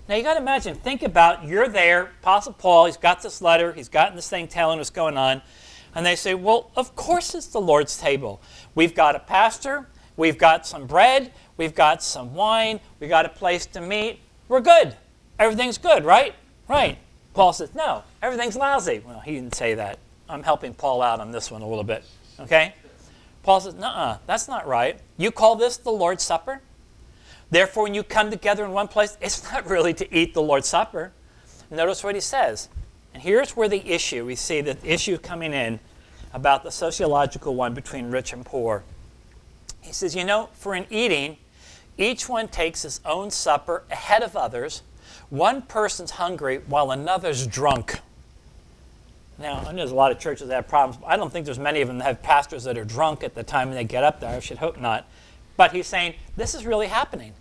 Now 0.10 0.16
you 0.16 0.24
got 0.24 0.34
to 0.34 0.42
imagine, 0.42 0.76
think 0.76 1.02
about 1.02 1.46
you're 1.46 1.70
there, 1.70 2.12
Apostle 2.22 2.52
Paul, 2.52 2.88
he's 2.88 2.98
got 2.98 3.22
this 3.22 3.42
letter, 3.42 3.72
he's 3.72 3.88
gotten 3.88 4.18
this 4.18 4.30
thing 4.30 4.50
telling 4.50 4.78
what's 4.78 4.90
going 4.90 5.18
on. 5.18 5.42
And 5.96 6.06
they 6.06 6.18
say, 6.18 6.34
Well, 6.34 6.72
of 6.76 6.94
course 6.98 7.34
it's 7.36 7.48
the 7.48 7.62
Lord's 7.62 7.98
table. 7.98 8.42
We've 8.76 8.94
got 8.94 9.16
a 9.16 9.20
pastor, 9.20 9.88
we've 10.18 10.38
got 10.38 10.68
some 10.68 10.88
bread, 10.88 11.32
we've 11.56 11.74
got 11.74 12.04
some 12.04 12.34
wine, 12.34 12.82
we've 13.00 13.10
got 13.10 13.26
a 13.26 13.30
place 13.30 13.66
to 13.68 13.80
meet. 13.80 14.20
We're 14.50 14.60
good. 14.60 14.98
Everything's 15.40 15.78
good, 15.78 16.04
right? 16.04 16.36
Right. 16.68 16.98
Paul 17.34 17.54
says, 17.54 17.74
No, 17.74 18.04
everything's 18.22 18.58
lousy. 18.58 19.02
Well, 19.06 19.22
he 19.22 19.36
didn't 19.36 19.56
say 19.56 19.76
that. 19.76 20.00
I'm 20.30 20.44
helping 20.44 20.74
Paul 20.74 21.02
out 21.02 21.20
on 21.20 21.32
this 21.32 21.52
one 21.52 21.62
a 21.62 21.68
little 21.68 21.84
bit. 21.84 22.04
Okay? 22.40 22.74
Paul 23.44 23.62
says, 23.62 23.76
No, 23.76 24.18
that's 24.26 24.48
not 24.48 24.68
right. 24.68 25.00
You 25.18 25.32
call 25.32 25.56
this 25.56 25.78
the 25.78 25.92
Lord's 25.92 26.24
Supper? 26.24 26.62
Therefore, 27.52 27.84
when 27.84 27.94
you 27.94 28.04
come 28.04 28.32
together 28.32 28.66
in 28.66 28.72
one 28.72 28.88
place, 28.88 29.18
it's 29.22 29.44
not 29.52 29.66
really 29.70 29.94
to 29.94 30.16
eat 30.16 30.34
the 30.34 30.42
Lord's 30.42 30.68
Supper. 30.68 31.12
Notice 31.70 32.04
what 32.04 32.16
he 32.16 32.22
says. 32.22 32.70
And 33.14 33.24
here's 33.24 33.56
where 33.56 33.70
the 33.70 33.88
issue, 33.88 34.26
we 34.26 34.36
see 34.36 34.62
the 34.62 34.78
issue 34.84 35.18
coming 35.18 35.54
in 35.54 35.80
about 36.34 36.64
the 36.64 36.72
sociological 36.72 37.56
one 37.56 37.74
between 37.74 38.12
rich 38.12 38.34
and 38.34 38.46
poor. 38.46 38.84
He 39.82 39.94
says, 39.94 40.16
You 40.16 40.26
know, 40.26 40.50
for 40.54 40.76
in 40.76 40.86
eating, 40.90 41.38
each 41.98 42.28
one 42.28 42.48
takes 42.48 42.82
his 42.82 43.00
own 43.06 43.32
supper 43.32 43.84
ahead 43.90 44.22
of 44.22 44.36
others. 44.36 44.82
One 45.30 45.62
person's 45.62 46.12
hungry 46.12 46.58
while 46.68 46.92
another's 46.92 47.48
drunk. 47.48 48.00
Now, 49.38 49.60
I 49.60 49.72
know 49.72 49.78
there's 49.78 49.92
a 49.92 49.96
lot 49.96 50.12
of 50.12 50.20
churches 50.20 50.48
that 50.48 50.56
have 50.56 50.68
problems. 50.68 51.04
I 51.06 51.18
don't 51.18 51.32
think 51.32 51.46
there's 51.46 51.60
many 51.60 51.82
of 51.82 51.88
them 51.88 51.98
that 51.98 52.06
have 52.06 52.22
pastors 52.24 52.64
that 52.64 52.78
are 52.78 52.86
drunk 52.86 53.24
at 53.24 53.36
the 53.36 53.44
time 53.44 53.72
they 53.72 53.84
get 53.84 54.04
up 54.04 54.20
there. 54.20 54.36
I 54.36 54.40
should 54.40 54.60
hope 54.60 54.80
not. 54.80 55.06
But 55.58 55.72
he's 55.72 55.88
saying, 55.88 56.16
this 56.36 56.56
is 56.56 56.66
really 56.66 56.88
happening. 56.88 57.34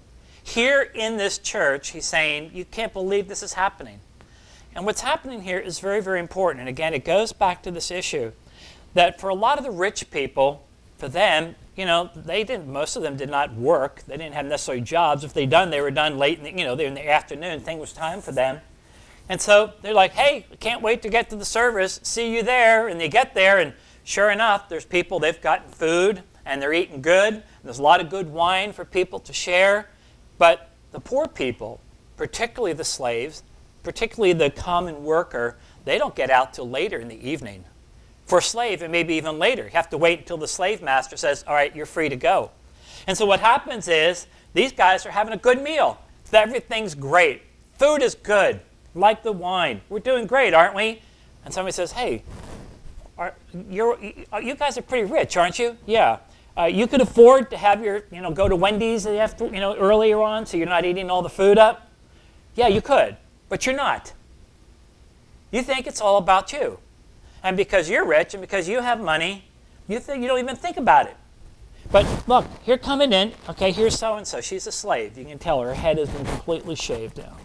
Here 0.42 0.82
in 0.82 1.16
this 1.16 1.38
church, 1.38 1.90
he's 1.90 2.04
saying, 2.04 2.50
you 2.52 2.64
can't 2.64 2.92
believe 2.92 3.28
this 3.28 3.42
is 3.42 3.54
happening. 3.54 4.00
And 4.74 4.84
what's 4.84 5.02
happening 5.02 5.42
here 5.42 5.58
is 5.58 5.78
very, 5.78 6.02
very 6.02 6.18
important. 6.18 6.60
And 6.60 6.68
again, 6.68 6.94
it 6.94 7.04
goes 7.04 7.32
back 7.32 7.62
to 7.62 7.70
this 7.70 7.90
issue 7.90 8.32
that 8.94 9.20
for 9.20 9.28
a 9.28 9.34
lot 9.34 9.58
of 9.58 9.64
the 9.64 9.70
rich 9.70 10.10
people, 10.10 10.66
for 10.98 11.08
them, 11.08 11.54
you 11.76 11.84
know, 11.84 12.10
they 12.14 12.44
didn't, 12.44 12.68
most 12.68 12.96
of 12.96 13.02
them 13.02 13.16
did 13.16 13.30
not 13.30 13.54
work. 13.54 14.02
They 14.06 14.16
didn't 14.16 14.34
have 14.34 14.46
necessarily 14.46 14.82
jobs. 14.82 15.24
If 15.24 15.32
they 15.32 15.46
done, 15.46 15.70
they 15.70 15.80
were 15.80 15.90
done 15.90 16.18
late 16.18 16.38
in 16.38 16.44
the, 16.44 16.50
you 16.50 16.66
know, 16.66 16.74
in 16.74 16.94
the 16.94 17.08
afternoon. 17.08 17.60
Thing 17.60 17.78
was 17.78 17.92
time 17.92 18.20
for 18.20 18.32
them. 18.32 18.60
And 19.28 19.40
so 19.40 19.72
they're 19.82 19.94
like, 19.94 20.12
hey, 20.12 20.46
can't 20.60 20.82
wait 20.82 21.02
to 21.02 21.08
get 21.08 21.30
to 21.30 21.36
the 21.36 21.44
service. 21.44 22.00
See 22.02 22.34
you 22.34 22.42
there. 22.42 22.88
And 22.88 23.00
they 23.00 23.08
get 23.08 23.34
there, 23.34 23.58
and 23.58 23.72
sure 24.04 24.30
enough, 24.30 24.68
there's 24.68 24.84
people, 24.84 25.18
they've 25.18 25.40
gotten 25.40 25.70
food, 25.70 26.22
and 26.44 26.60
they're 26.60 26.74
eating 26.74 27.00
good. 27.00 27.42
There's 27.62 27.78
a 27.78 27.82
lot 27.82 28.00
of 28.00 28.10
good 28.10 28.30
wine 28.30 28.72
for 28.72 28.84
people 28.84 29.18
to 29.20 29.32
share. 29.32 29.88
But 30.36 30.70
the 30.92 31.00
poor 31.00 31.26
people, 31.26 31.80
particularly 32.16 32.74
the 32.74 32.84
slaves, 32.84 33.42
particularly 33.82 34.32
the 34.34 34.50
common 34.50 35.04
worker, 35.04 35.56
they 35.84 35.98
don't 35.98 36.14
get 36.14 36.30
out 36.30 36.54
till 36.54 36.68
later 36.68 36.98
in 36.98 37.08
the 37.08 37.28
evening. 37.28 37.64
For 38.26 38.38
a 38.38 38.42
slave, 38.42 38.82
it 38.82 38.90
may 38.90 39.02
be 39.02 39.14
even 39.14 39.38
later. 39.38 39.64
You 39.64 39.70
have 39.70 39.90
to 39.90 39.98
wait 39.98 40.20
until 40.20 40.38
the 40.38 40.48
slave 40.48 40.82
master 40.82 41.16
says, 41.16 41.44
All 41.46 41.54
right, 41.54 41.74
you're 41.74 41.86
free 41.86 42.08
to 42.08 42.16
go. 42.16 42.50
And 43.06 43.16
so 43.16 43.26
what 43.26 43.40
happens 43.40 43.86
is 43.88 44.26
these 44.54 44.72
guys 44.72 45.04
are 45.04 45.10
having 45.10 45.34
a 45.34 45.38
good 45.38 45.62
meal. 45.62 45.98
Everything's 46.32 46.94
great. 46.94 47.42
Food 47.78 48.02
is 48.02 48.14
good, 48.14 48.60
like 48.94 49.22
the 49.22 49.32
wine. 49.32 49.80
We're 49.88 50.00
doing 50.00 50.26
great, 50.26 50.54
aren't 50.54 50.74
we? 50.74 51.02
And 51.44 51.52
somebody 51.52 51.72
says, 51.72 51.92
Hey, 51.92 52.22
are, 53.16 53.34
you 53.52 54.54
guys 54.58 54.76
are 54.78 54.82
pretty 54.82 55.10
rich, 55.10 55.36
aren't 55.36 55.58
you? 55.58 55.76
Yeah. 55.86 56.18
Uh, 56.56 56.64
you 56.64 56.86
could 56.86 57.00
afford 57.00 57.50
to 57.50 57.56
have 57.56 57.82
your, 57.82 58.04
you 58.12 58.20
know, 58.20 58.30
go 58.30 58.48
to 58.48 58.56
Wendy's 58.56 59.06
after, 59.06 59.46
you 59.46 59.60
know, 59.60 59.76
earlier 59.76 60.20
on 60.20 60.46
so 60.46 60.56
you're 60.56 60.68
not 60.68 60.84
eating 60.84 61.10
all 61.10 61.22
the 61.22 61.28
food 61.28 61.58
up. 61.58 61.90
Yeah, 62.54 62.68
you 62.68 62.80
could, 62.80 63.16
but 63.48 63.66
you're 63.66 63.74
not. 63.74 64.12
You 65.50 65.62
think 65.62 65.86
it's 65.86 66.00
all 66.00 66.16
about 66.16 66.52
you. 66.52 66.78
And 67.42 67.56
because 67.56 67.90
you're 67.90 68.04
rich 68.04 68.34
and 68.34 68.40
because 68.40 68.68
you 68.68 68.80
have 68.80 69.00
money, 69.00 69.44
you, 69.88 69.98
think, 69.98 70.22
you 70.22 70.28
don't 70.28 70.38
even 70.38 70.56
think 70.56 70.76
about 70.76 71.06
it. 71.06 71.16
But 71.92 72.28
look, 72.28 72.46
here 72.62 72.78
coming 72.78 73.12
in, 73.12 73.32
okay, 73.50 73.70
here's 73.70 73.98
so 73.98 74.16
and 74.16 74.26
so. 74.26 74.40
She's 74.40 74.66
a 74.66 74.72
slave. 74.72 75.18
You 75.18 75.24
can 75.24 75.38
tell 75.38 75.60
her 75.60 75.74
head 75.74 75.98
has 75.98 76.08
been 76.08 76.24
completely 76.24 76.74
shaved 76.74 77.18
now. 77.18 77.36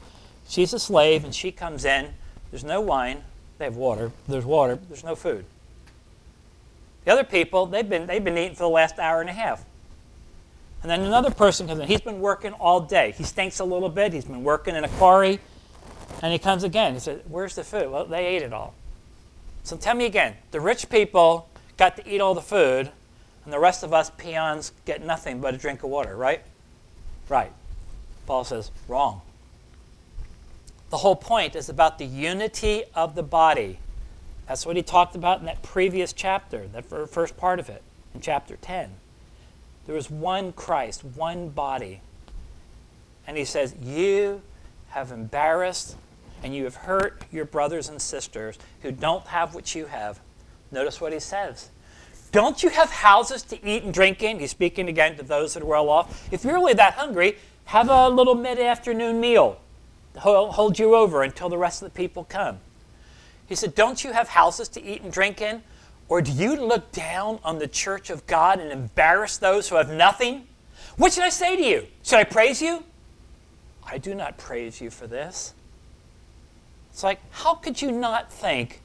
She's 0.49 0.73
a 0.73 0.79
slave 0.79 1.23
and 1.23 1.33
she 1.33 1.51
comes 1.51 1.85
in. 1.85 2.09
There's 2.49 2.63
no 2.63 2.81
wine. 2.81 3.23
They 3.59 3.65
have 3.65 3.75
water. 3.75 4.11
There's 4.27 4.45
water. 4.45 4.79
There's 4.87 5.03
no 5.03 5.15
food. 5.15 5.45
The 7.05 7.11
other 7.11 7.23
people, 7.23 7.67
they've 7.67 7.87
been, 7.87 8.07
they've 8.07 8.23
been 8.23 8.37
eating 8.37 8.55
for 8.55 8.63
the 8.63 8.69
last 8.69 8.97
hour 8.97 9.21
and 9.21 9.29
a 9.29 9.33
half. 9.33 9.63
And 10.81 10.89
then 10.89 11.01
another 11.01 11.29
person 11.29 11.67
comes 11.67 11.79
in. 11.79 11.87
He's 11.87 12.01
been 12.01 12.19
working 12.19 12.53
all 12.53 12.79
day. 12.79 13.13
He 13.15 13.23
stinks 13.23 13.59
a 13.59 13.63
little 13.63 13.89
bit. 13.89 14.11
He's 14.11 14.25
been 14.25 14.43
working 14.43 14.75
in 14.75 14.83
a 14.83 14.89
quarry. 14.89 15.39
And 16.23 16.33
he 16.33 16.39
comes 16.39 16.63
again. 16.63 16.93
He 16.93 16.99
says, 16.99 17.21
Where's 17.27 17.55
the 17.55 17.63
food? 17.63 17.91
Well, 17.91 18.05
they 18.05 18.25
ate 18.25 18.41
it 18.41 18.51
all. 18.51 18.73
So 19.63 19.77
tell 19.77 19.93
me 19.93 20.05
again 20.05 20.35
the 20.51 20.59
rich 20.59 20.89
people 20.89 21.47
got 21.77 21.95
to 21.97 22.09
eat 22.09 22.21
all 22.21 22.33
the 22.33 22.41
food, 22.41 22.89
and 23.43 23.53
the 23.53 23.59
rest 23.59 23.83
of 23.83 23.93
us 23.93 24.09
peons 24.09 24.71
get 24.85 25.03
nothing 25.03 25.41
but 25.41 25.53
a 25.53 25.57
drink 25.57 25.83
of 25.83 25.89
water, 25.89 26.15
right? 26.15 26.41
Right. 27.27 27.51
Paul 28.25 28.43
says, 28.43 28.71
Wrong. 28.87 29.21
The 30.89 30.97
whole 30.97 31.15
point 31.15 31.55
is 31.55 31.69
about 31.69 31.99
the 31.99 32.05
unity 32.05 32.83
of 32.95 33.15
the 33.15 33.23
body. 33.23 33.79
That's 34.47 34.65
what 34.65 34.75
he 34.75 34.81
talked 34.81 35.15
about 35.15 35.39
in 35.39 35.45
that 35.45 35.61
previous 35.61 36.13
chapter, 36.13 36.67
that 36.69 36.85
first 37.09 37.37
part 37.37 37.59
of 37.59 37.69
it, 37.69 37.83
in 38.15 38.21
chapter 38.21 38.55
10. 38.55 38.89
There 39.85 39.95
is 39.95 40.09
one 40.09 40.51
Christ, 40.51 41.03
one 41.03 41.49
body. 41.49 42.01
And 43.27 43.37
he 43.37 43.45
says, 43.45 43.75
You 43.81 44.41
have 44.89 45.11
embarrassed 45.11 45.95
and 46.43 46.55
you 46.55 46.63
have 46.63 46.75
hurt 46.75 47.23
your 47.31 47.45
brothers 47.45 47.89
and 47.89 48.01
sisters 48.01 48.57
who 48.81 48.91
don't 48.91 49.27
have 49.27 49.53
what 49.53 49.75
you 49.75 49.85
have. 49.85 50.19
Notice 50.71 51.01
what 51.01 51.13
he 51.13 51.19
says. 51.19 51.69
Don't 52.31 52.61
you 52.63 52.69
have 52.69 52.89
houses 52.91 53.41
to 53.43 53.67
eat 53.67 53.83
and 53.83 53.93
drink 53.93 54.21
in? 54.21 54.39
He's 54.39 54.51
speaking 54.51 54.87
again 54.87 55.17
to 55.17 55.23
those 55.23 55.53
that 55.53 55.63
are 55.63 55.67
well 55.67 55.89
off. 55.89 56.31
If 56.31 56.43
you're 56.43 56.53
really 56.53 56.73
that 56.73 56.93
hungry, 56.93 57.37
have 57.65 57.89
a 57.89 58.09
little 58.09 58.35
mid 58.35 58.59
afternoon 58.59 59.19
meal. 59.19 59.59
Hold 60.17 60.79
you 60.79 60.95
over 60.95 61.23
until 61.23 61.49
the 61.49 61.57
rest 61.57 61.81
of 61.81 61.91
the 61.91 61.95
people 61.95 62.23
come. 62.23 62.59
He 63.47 63.55
said, 63.55 63.75
Don't 63.75 64.03
you 64.03 64.11
have 64.11 64.29
houses 64.29 64.67
to 64.69 64.83
eat 64.83 65.01
and 65.01 65.11
drink 65.11 65.41
in? 65.41 65.63
Or 66.07 66.21
do 66.21 66.31
you 66.31 66.55
look 66.55 66.91
down 66.91 67.39
on 67.43 67.59
the 67.59 67.67
church 67.67 68.09
of 68.09 68.25
God 68.25 68.59
and 68.59 68.71
embarrass 68.71 69.37
those 69.37 69.69
who 69.69 69.75
have 69.75 69.91
nothing? 69.91 70.47
What 70.97 71.13
should 71.13 71.23
I 71.23 71.29
say 71.29 71.55
to 71.55 71.63
you? 71.63 71.87
Should 72.03 72.19
I 72.19 72.23
praise 72.23 72.61
you? 72.61 72.83
I 73.83 73.97
do 73.97 74.13
not 74.13 74.37
praise 74.37 74.81
you 74.81 74.89
for 74.89 75.07
this. 75.07 75.53
It's 76.91 77.03
like, 77.03 77.19
how 77.31 77.55
could 77.55 77.81
you 77.81 77.91
not 77.91 78.31
think 78.31 78.81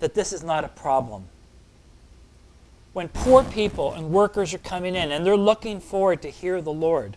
that 0.00 0.14
this 0.14 0.32
is 0.32 0.42
not 0.42 0.64
a 0.64 0.68
problem? 0.68 1.24
When 2.92 3.08
poor 3.08 3.44
people 3.44 3.92
and 3.92 4.10
workers 4.10 4.54
are 4.54 4.58
coming 4.58 4.94
in 4.94 5.12
and 5.12 5.26
they're 5.26 5.36
looking 5.36 5.80
forward 5.80 6.22
to 6.22 6.30
hear 6.30 6.62
the 6.62 6.72
Lord, 6.72 7.16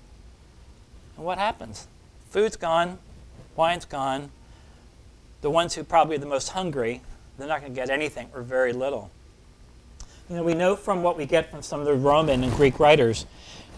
and 1.16 1.26
what 1.26 1.38
happens? 1.38 1.88
Food's 2.30 2.56
gone, 2.56 3.00
wine's 3.62 3.86
gone. 3.86 4.32
The 5.42 5.50
ones 5.52 5.76
who 5.76 5.84
probably 5.84 6.16
are 6.16 6.20
the 6.20 6.26
most 6.26 6.50
hungry, 6.50 7.02
they're 7.38 7.48
not 7.48 7.62
going 7.62 7.72
to 7.72 7.80
get 7.80 7.92
anything 7.92 8.28
or 8.34 8.42
very 8.42 8.74
little. 8.74 9.12
You 10.30 10.38
know, 10.38 10.44
we 10.44 10.56
know 10.56 10.76
from 10.76 11.04
what 11.04 11.16
we 11.16 11.26
get 11.26 11.52
from 11.52 11.62
some 11.62 11.80
of 11.80 11.86
the 11.86 11.94
Roman 11.94 12.44
and 12.44 12.52
Greek 12.54 12.80
writers 12.80 13.26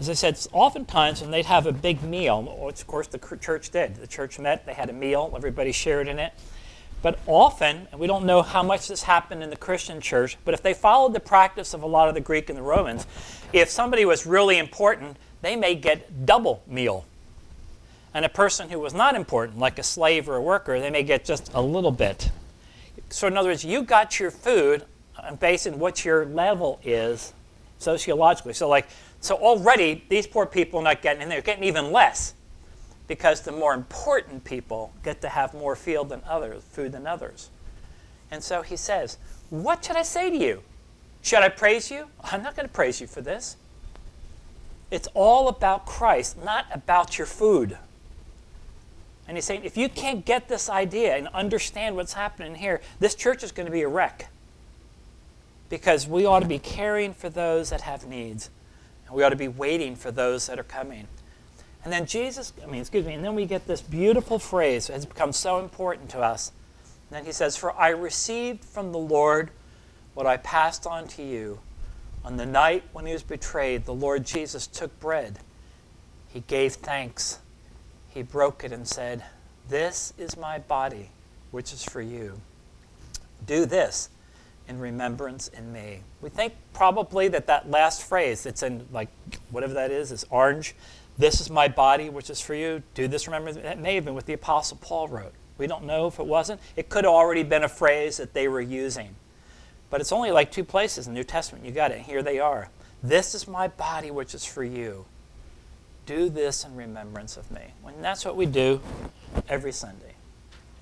as 0.00 0.10
I 0.10 0.14
said, 0.14 0.38
oftentimes 0.52 1.20
when 1.20 1.30
they'd 1.30 1.46
have 1.46 1.66
a 1.66 1.72
big 1.72 2.02
meal, 2.02 2.42
which 2.42 2.80
of 2.80 2.86
course 2.86 3.06
the 3.06 3.18
church 3.36 3.70
did, 3.70 3.96
the 3.96 4.06
church 4.06 4.38
met, 4.38 4.66
they 4.66 4.74
had 4.74 4.90
a 4.90 4.92
meal, 4.92 5.32
everybody 5.36 5.70
shared 5.72 6.08
in 6.08 6.18
it. 6.18 6.32
But 7.00 7.18
often, 7.26 7.86
and 7.92 8.00
we 8.00 8.06
don't 8.06 8.24
know 8.24 8.42
how 8.42 8.62
much 8.62 8.88
this 8.88 9.02
happened 9.02 9.42
in 9.42 9.50
the 9.50 9.56
Christian 9.56 10.00
church, 10.00 10.36
but 10.44 10.54
if 10.54 10.62
they 10.62 10.74
followed 10.74 11.12
the 11.12 11.20
practice 11.20 11.74
of 11.74 11.82
a 11.82 11.86
lot 11.86 12.08
of 12.08 12.14
the 12.14 12.20
Greek 12.20 12.48
and 12.48 12.58
the 12.58 12.62
Romans, 12.62 13.06
if 13.52 13.68
somebody 13.68 14.04
was 14.04 14.26
really 14.26 14.58
important, 14.58 15.16
they 15.42 15.54
may 15.54 15.74
get 15.74 16.26
double 16.26 16.62
meal. 16.66 17.04
And 18.14 18.24
a 18.24 18.28
person 18.28 18.70
who 18.70 18.78
was 18.78 18.94
not 18.94 19.16
important, 19.16 19.58
like 19.58 19.78
a 19.78 19.82
slave 19.82 20.28
or 20.28 20.36
a 20.36 20.42
worker, 20.42 20.78
they 20.78 20.90
may 20.90 21.02
get 21.02 21.24
just 21.24 21.52
a 21.52 21.60
little 21.60 21.90
bit. 21.90 22.30
So, 23.10 23.26
in 23.26 23.36
other 23.36 23.50
words, 23.50 23.64
you 23.64 23.82
got 23.82 24.18
your 24.18 24.30
food 24.30 24.84
based 25.40 25.66
on 25.66 25.78
what 25.78 26.04
your 26.04 26.24
level 26.24 26.80
is 26.84 27.32
sociologically. 27.78 28.52
So, 28.54 28.68
like, 28.68 28.86
so 29.20 29.36
already 29.36 30.04
these 30.08 30.26
poor 30.26 30.46
people 30.46 30.80
are 30.80 30.84
not 30.84 31.02
getting, 31.02 31.22
and 31.22 31.30
they're 31.30 31.42
getting 31.42 31.64
even 31.64 31.90
less 31.90 32.34
because 33.08 33.42
the 33.42 33.52
more 33.52 33.74
important 33.74 34.44
people 34.44 34.92
get 35.02 35.20
to 35.20 35.28
have 35.28 35.52
more 35.54 35.76
field 35.76 36.08
than 36.08 36.22
others, 36.26 36.62
food 36.70 36.92
than 36.92 37.06
others. 37.06 37.50
And 38.30 38.42
so 38.42 38.62
he 38.62 38.76
says, 38.76 39.18
What 39.50 39.84
should 39.84 39.96
I 39.96 40.02
say 40.02 40.30
to 40.30 40.36
you? 40.36 40.62
Should 41.22 41.42
I 41.42 41.48
praise 41.48 41.90
you? 41.90 42.08
I'm 42.22 42.42
not 42.42 42.56
going 42.56 42.68
to 42.68 42.72
praise 42.72 43.00
you 43.00 43.06
for 43.06 43.20
this. 43.20 43.56
It's 44.90 45.08
all 45.14 45.48
about 45.48 45.86
Christ, 45.86 46.42
not 46.42 46.66
about 46.72 47.18
your 47.18 47.26
food. 47.26 47.78
And 49.26 49.36
he's 49.36 49.44
saying, 49.44 49.64
if 49.64 49.76
you 49.76 49.88
can't 49.88 50.24
get 50.24 50.48
this 50.48 50.68
idea 50.68 51.16
and 51.16 51.28
understand 51.28 51.96
what's 51.96 52.12
happening 52.12 52.56
here, 52.56 52.80
this 53.00 53.14
church 53.14 53.42
is 53.42 53.52
going 53.52 53.66
to 53.66 53.72
be 53.72 53.82
a 53.82 53.88
wreck. 53.88 54.28
Because 55.70 56.06
we 56.06 56.26
ought 56.26 56.40
to 56.40 56.46
be 56.46 56.58
caring 56.58 57.14
for 57.14 57.30
those 57.30 57.70
that 57.70 57.80
have 57.82 58.06
needs. 58.06 58.50
And 59.06 59.16
we 59.16 59.22
ought 59.22 59.30
to 59.30 59.36
be 59.36 59.48
waiting 59.48 59.96
for 59.96 60.10
those 60.10 60.46
that 60.46 60.58
are 60.58 60.64
coming. 60.64 61.08
And 61.84 61.92
then 61.92 62.06
Jesus, 62.06 62.52
I 62.62 62.66
mean, 62.66 62.80
excuse 62.80 63.04
me, 63.04 63.14
and 63.14 63.24
then 63.24 63.34
we 63.34 63.46
get 63.46 63.66
this 63.66 63.80
beautiful 63.80 64.38
phrase 64.38 64.86
that 64.86 64.94
has 64.94 65.06
become 65.06 65.32
so 65.32 65.58
important 65.58 66.10
to 66.10 66.20
us. 66.20 66.52
And 67.10 67.18
then 67.18 67.24
he 67.26 67.32
says, 67.32 67.56
For 67.56 67.74
I 67.74 67.88
received 67.88 68.64
from 68.64 68.92
the 68.92 68.98
Lord 68.98 69.50
what 70.14 70.26
I 70.26 70.36
passed 70.38 70.86
on 70.86 71.08
to 71.08 71.22
you. 71.22 71.60
On 72.24 72.36
the 72.36 72.46
night 72.46 72.84
when 72.92 73.04
he 73.04 73.12
was 73.12 73.22
betrayed, 73.22 73.84
the 73.84 73.94
Lord 73.94 74.24
Jesus 74.24 74.66
took 74.66 74.98
bread. 74.98 75.40
He 76.28 76.40
gave 76.40 76.74
thanks. 76.74 77.38
He 78.14 78.22
broke 78.22 78.62
it 78.62 78.70
and 78.70 78.86
said, 78.86 79.24
This 79.68 80.14
is 80.16 80.36
my 80.36 80.60
body, 80.60 81.10
which 81.50 81.72
is 81.72 81.82
for 81.82 82.00
you. 82.00 82.40
Do 83.44 83.66
this 83.66 84.08
in 84.68 84.78
remembrance 84.78 85.48
in 85.48 85.72
me. 85.72 86.00
We 86.22 86.30
think 86.30 86.54
probably 86.72 87.26
that 87.28 87.48
that 87.48 87.68
last 87.68 88.04
phrase 88.04 88.44
that's 88.44 88.62
in, 88.62 88.86
like, 88.92 89.08
whatever 89.50 89.74
that 89.74 89.90
is, 89.90 90.12
is 90.12 90.24
orange. 90.30 90.76
This 91.18 91.40
is 91.40 91.50
my 91.50 91.66
body, 91.66 92.08
which 92.08 92.30
is 92.30 92.40
for 92.40 92.54
you. 92.54 92.84
Do 92.94 93.08
this, 93.08 93.26
remember. 93.26 93.52
That 93.52 93.80
may 93.80 93.96
have 93.96 94.04
been 94.04 94.14
what 94.14 94.26
the 94.26 94.32
Apostle 94.32 94.78
Paul 94.80 95.08
wrote. 95.08 95.34
We 95.58 95.66
don't 95.66 95.84
know 95.84 96.06
if 96.06 96.20
it 96.20 96.26
wasn't. 96.26 96.60
It 96.76 96.88
could 96.88 97.04
have 97.04 97.12
already 97.12 97.42
been 97.42 97.64
a 97.64 97.68
phrase 97.68 98.16
that 98.18 98.32
they 98.32 98.46
were 98.46 98.60
using. 98.60 99.16
But 99.90 100.00
it's 100.00 100.12
only 100.12 100.30
like 100.30 100.50
two 100.52 100.64
places 100.64 101.06
in 101.06 101.14
the 101.14 101.18
New 101.18 101.24
Testament. 101.24 101.64
You 101.64 101.72
got 101.72 101.90
it. 101.90 102.00
Here 102.00 102.22
they 102.22 102.38
are. 102.38 102.70
This 103.02 103.34
is 103.34 103.46
my 103.46 103.68
body, 103.68 104.10
which 104.10 104.34
is 104.34 104.44
for 104.44 104.64
you. 104.64 105.04
Do 106.06 106.28
this 106.28 106.64
in 106.64 106.76
remembrance 106.76 107.36
of 107.36 107.50
me. 107.50 107.62
And 107.86 108.04
that's 108.04 108.24
what 108.24 108.36
we 108.36 108.46
do 108.46 108.80
every 109.48 109.72
Sunday. 109.72 110.14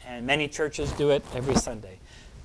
And 0.06 0.26
many 0.26 0.48
churches 0.48 0.90
do 0.92 1.10
it 1.10 1.24
every 1.34 1.54
Sunday. 1.54 1.98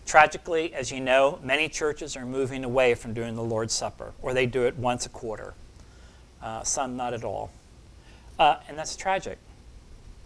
Tragically, 0.05 0.73
as 0.73 0.91
you 0.91 0.99
know, 0.99 1.39
many 1.43 1.67
churches 1.67 2.15
are 2.15 2.25
moving 2.25 2.63
away 2.63 2.93
from 2.93 3.13
doing 3.13 3.35
the 3.35 3.43
Lord's 3.43 3.73
Supper, 3.73 4.13
or 4.21 4.33
they 4.33 4.45
do 4.45 4.63
it 4.63 4.77
once 4.77 5.05
a 5.05 5.09
quarter. 5.09 5.53
Uh, 6.41 6.63
some 6.63 6.95
not 6.95 7.13
at 7.13 7.23
all. 7.23 7.51
Uh, 8.39 8.57
and 8.69 8.77
that's 8.77 8.95
tragic. 8.95 9.37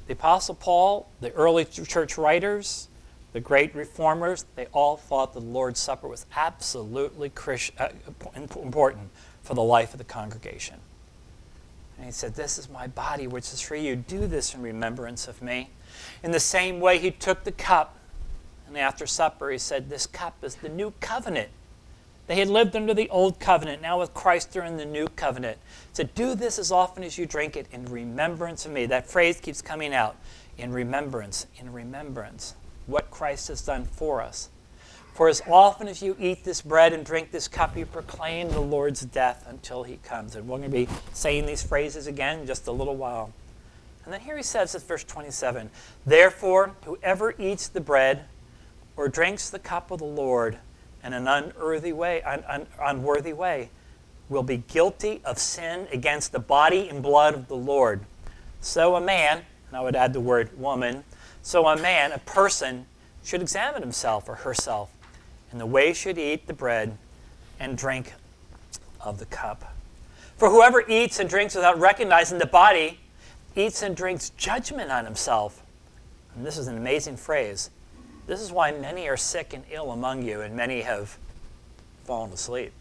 The 0.07 0.13
Apostle 0.13 0.55
Paul, 0.55 1.09
the 1.21 1.31
early 1.31 1.63
church 1.65 2.17
writers, 2.17 2.89
the 3.33 3.39
great 3.39 3.73
reformers, 3.73 4.45
they 4.55 4.65
all 4.73 4.97
thought 4.97 5.33
the 5.33 5.39
Lord's 5.39 5.79
Supper 5.79 6.07
was 6.07 6.25
absolutely 6.35 7.31
uh, 7.79 7.89
important 8.35 9.09
for 9.41 9.53
the 9.53 9.63
life 9.63 9.93
of 9.93 9.99
the 9.99 10.03
congregation. 10.03 10.75
And 12.01 12.07
he 12.07 12.11
said, 12.11 12.33
This 12.33 12.57
is 12.57 12.67
my 12.67 12.87
body, 12.87 13.27
which 13.27 13.53
is 13.53 13.61
for 13.61 13.75
you. 13.75 13.95
Do 13.95 14.25
this 14.25 14.55
in 14.55 14.61
remembrance 14.63 15.27
of 15.27 15.41
me. 15.41 15.69
In 16.23 16.31
the 16.31 16.39
same 16.39 16.79
way, 16.79 16.97
he 16.97 17.11
took 17.11 17.43
the 17.43 17.51
cup 17.51 17.95
and 18.71 18.77
after 18.77 19.05
supper, 19.05 19.51
he 19.51 19.57
said, 19.57 19.89
This 19.89 20.07
cup 20.07 20.41
is 20.45 20.55
the 20.55 20.69
new 20.69 20.93
covenant. 21.01 21.49
They 22.27 22.37
had 22.37 22.47
lived 22.47 22.73
under 22.73 22.93
the 22.93 23.09
old 23.09 23.37
covenant. 23.37 23.81
Now, 23.81 23.99
with 23.99 24.13
Christ, 24.13 24.53
they're 24.53 24.63
in 24.63 24.77
the 24.77 24.85
new 24.85 25.09
covenant. 25.09 25.57
He 25.89 25.95
said, 25.95 26.15
Do 26.15 26.35
this 26.35 26.57
as 26.57 26.71
often 26.71 27.03
as 27.03 27.17
you 27.17 27.25
drink 27.25 27.57
it 27.57 27.67
in 27.73 27.83
remembrance 27.83 28.65
of 28.65 28.71
me. 28.71 28.85
That 28.85 29.07
phrase 29.07 29.41
keeps 29.41 29.61
coming 29.61 29.93
out 29.93 30.15
in 30.57 30.71
remembrance, 30.71 31.47
in 31.57 31.73
remembrance. 31.73 32.55
What 32.85 33.11
Christ 33.11 33.49
has 33.49 33.61
done 33.61 33.83
for 33.83 34.21
us. 34.21 34.47
For 35.21 35.29
as 35.29 35.43
often 35.47 35.87
as 35.87 36.01
you 36.01 36.15
eat 36.19 36.43
this 36.43 36.63
bread 36.63 36.93
and 36.93 37.05
drink 37.05 37.29
this 37.29 37.47
cup, 37.47 37.77
you 37.77 37.85
proclaim 37.85 38.49
the 38.49 38.59
Lord's 38.59 39.01
death 39.01 39.45
until 39.47 39.83
he 39.83 39.97
comes. 39.97 40.35
And 40.35 40.47
we're 40.47 40.57
going 40.57 40.71
to 40.71 40.75
be 40.75 40.87
saying 41.13 41.45
these 41.45 41.61
phrases 41.61 42.07
again 42.07 42.39
in 42.39 42.47
just 42.47 42.65
a 42.65 42.71
little 42.71 42.95
while. 42.95 43.31
And 44.03 44.11
then 44.11 44.21
here 44.21 44.35
he 44.35 44.41
says 44.41 44.73
at 44.73 44.81
verse 44.81 45.03
27 45.03 45.69
Therefore, 46.07 46.71
whoever 46.85 47.35
eats 47.37 47.67
the 47.67 47.79
bread 47.79 48.25
or 48.97 49.09
drinks 49.09 49.51
the 49.51 49.59
cup 49.59 49.91
of 49.91 49.99
the 49.99 50.05
Lord 50.05 50.57
in 51.03 51.13
an 51.13 51.27
unworthy 51.27 51.93
way, 51.93 52.23
un, 52.23 52.43
un, 52.47 52.65
unworthy 52.81 53.33
way 53.33 53.69
will 54.27 54.41
be 54.41 54.57
guilty 54.57 55.21
of 55.23 55.37
sin 55.37 55.87
against 55.93 56.31
the 56.31 56.39
body 56.39 56.89
and 56.89 57.03
blood 57.03 57.35
of 57.35 57.47
the 57.47 57.55
Lord. 57.55 58.01
So 58.59 58.95
a 58.95 59.01
man, 59.01 59.43
and 59.67 59.77
I 59.77 59.81
would 59.81 59.95
add 59.95 60.13
the 60.13 60.19
word 60.19 60.57
woman, 60.57 61.03
so 61.43 61.67
a 61.67 61.79
man, 61.79 62.11
a 62.11 62.17
person, 62.17 62.87
should 63.23 63.43
examine 63.43 63.83
himself 63.83 64.27
or 64.27 64.33
herself 64.33 64.89
in 65.51 65.57
the 65.57 65.65
way 65.65 65.93
should 65.93 66.17
eat 66.17 66.47
the 66.47 66.53
bread 66.53 66.97
and 67.59 67.77
drink 67.77 68.13
of 68.99 69.19
the 69.19 69.25
cup. 69.25 69.73
For 70.37 70.49
whoever 70.49 70.83
eats 70.89 71.19
and 71.19 71.29
drinks 71.29 71.55
without 71.55 71.79
recognizing 71.79 72.39
the 72.39 72.45
body 72.45 72.99
eats 73.55 73.81
and 73.83 73.95
drinks 73.95 74.31
judgment 74.31 74.91
on 74.91 75.05
himself. 75.05 75.61
And 76.35 76.45
this 76.45 76.57
is 76.57 76.67
an 76.67 76.77
amazing 76.77 77.17
phrase 77.17 77.69
this 78.27 78.39
is 78.39 78.51
why 78.51 78.71
many 78.71 79.09
are 79.09 79.17
sick 79.17 79.53
and 79.53 79.63
ill 79.71 79.91
among 79.91 80.21
you, 80.23 80.41
and 80.41 80.55
many 80.55 80.81
have 80.81 81.17
fallen 82.05 82.31
asleep. 82.31 82.71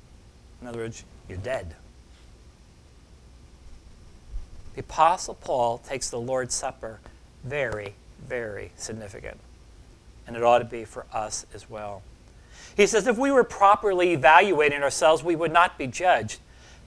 In 0.61 0.69
other 0.69 0.79
words, 0.79 1.05
you're 1.29 1.39
dead. 1.39 1.75
The 4.75 4.81
Apostle 4.81 5.35
Paul 5.35 5.79
takes 5.79 6.11
the 6.11 6.21
Lord's 6.21 6.55
Supper 6.55 7.01
very, 7.43 7.95
very 8.25 8.71
significant. 8.77 9.39
And 10.27 10.37
it 10.37 10.45
ought 10.45 10.59
to 10.61 10.65
be 10.65 10.85
for 10.85 11.07
us 11.13 11.47
as 11.53 11.69
well. 11.69 12.03
He 12.81 12.87
says 12.87 13.07
if 13.07 13.19
we 13.19 13.31
were 13.31 13.45
properly 13.45 14.15
evaluating 14.15 14.83
ourselves, 14.83 15.23
we 15.23 15.37
would 15.37 15.53
not 15.53 15.77
be 15.77 15.87
judged. 15.87 16.41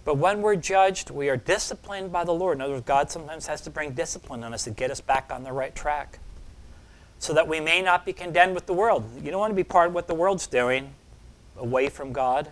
But 0.03 0.17
when 0.17 0.41
we're 0.41 0.55
judged, 0.55 1.11
we 1.11 1.29
are 1.29 1.37
disciplined 1.37 2.11
by 2.11 2.23
the 2.23 2.31
Lord. 2.31 2.57
In 2.57 2.61
other 2.61 2.73
words, 2.73 2.87
God 2.87 3.11
sometimes 3.11 3.45
has 3.45 3.61
to 3.61 3.69
bring 3.69 3.91
discipline 3.91 4.43
on 4.43 4.55
us 4.55 4.63
to 4.63 4.71
get 4.71 4.89
us 4.89 5.01
back 5.01 5.29
on 5.31 5.43
the 5.43 5.51
right 5.51 5.75
track 5.75 6.17
so 7.19 7.31
that 7.35 7.47
we 7.47 7.59
may 7.59 7.79
not 7.83 8.07
be 8.07 8.11
condemned 8.11 8.55
with 8.55 8.65
the 8.65 8.73
world. 8.73 9.07
You 9.21 9.29
don't 9.29 9.39
want 9.39 9.51
to 9.51 9.55
be 9.55 9.63
part 9.63 9.89
of 9.89 9.93
what 9.93 10.07
the 10.07 10.15
world's 10.15 10.47
doing 10.47 10.95
away 11.57 11.89
from 11.89 12.11
God. 12.11 12.49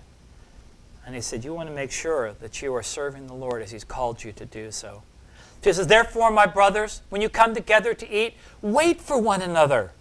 And 1.03 1.15
he 1.15 1.21
said, 1.21 1.43
You 1.43 1.55
want 1.55 1.67
to 1.67 1.73
make 1.73 1.91
sure 1.91 2.33
that 2.41 2.61
you 2.61 2.75
are 2.75 2.83
serving 2.83 3.25
the 3.25 3.33
Lord 3.33 3.63
as 3.63 3.71
he's 3.71 3.83
called 3.83 4.23
you 4.23 4.31
to 4.33 4.45
do 4.45 4.69
so. 4.69 5.01
He 5.63 5.73
says, 5.73 5.87
Therefore, 5.87 6.29
my 6.29 6.45
brothers, 6.45 7.01
when 7.09 7.23
you 7.23 7.29
come 7.29 7.55
together 7.55 7.95
to 7.95 8.07
eat, 8.07 8.35
wait 8.61 9.01
for 9.01 9.17
one 9.17 9.41
another. 9.41 9.93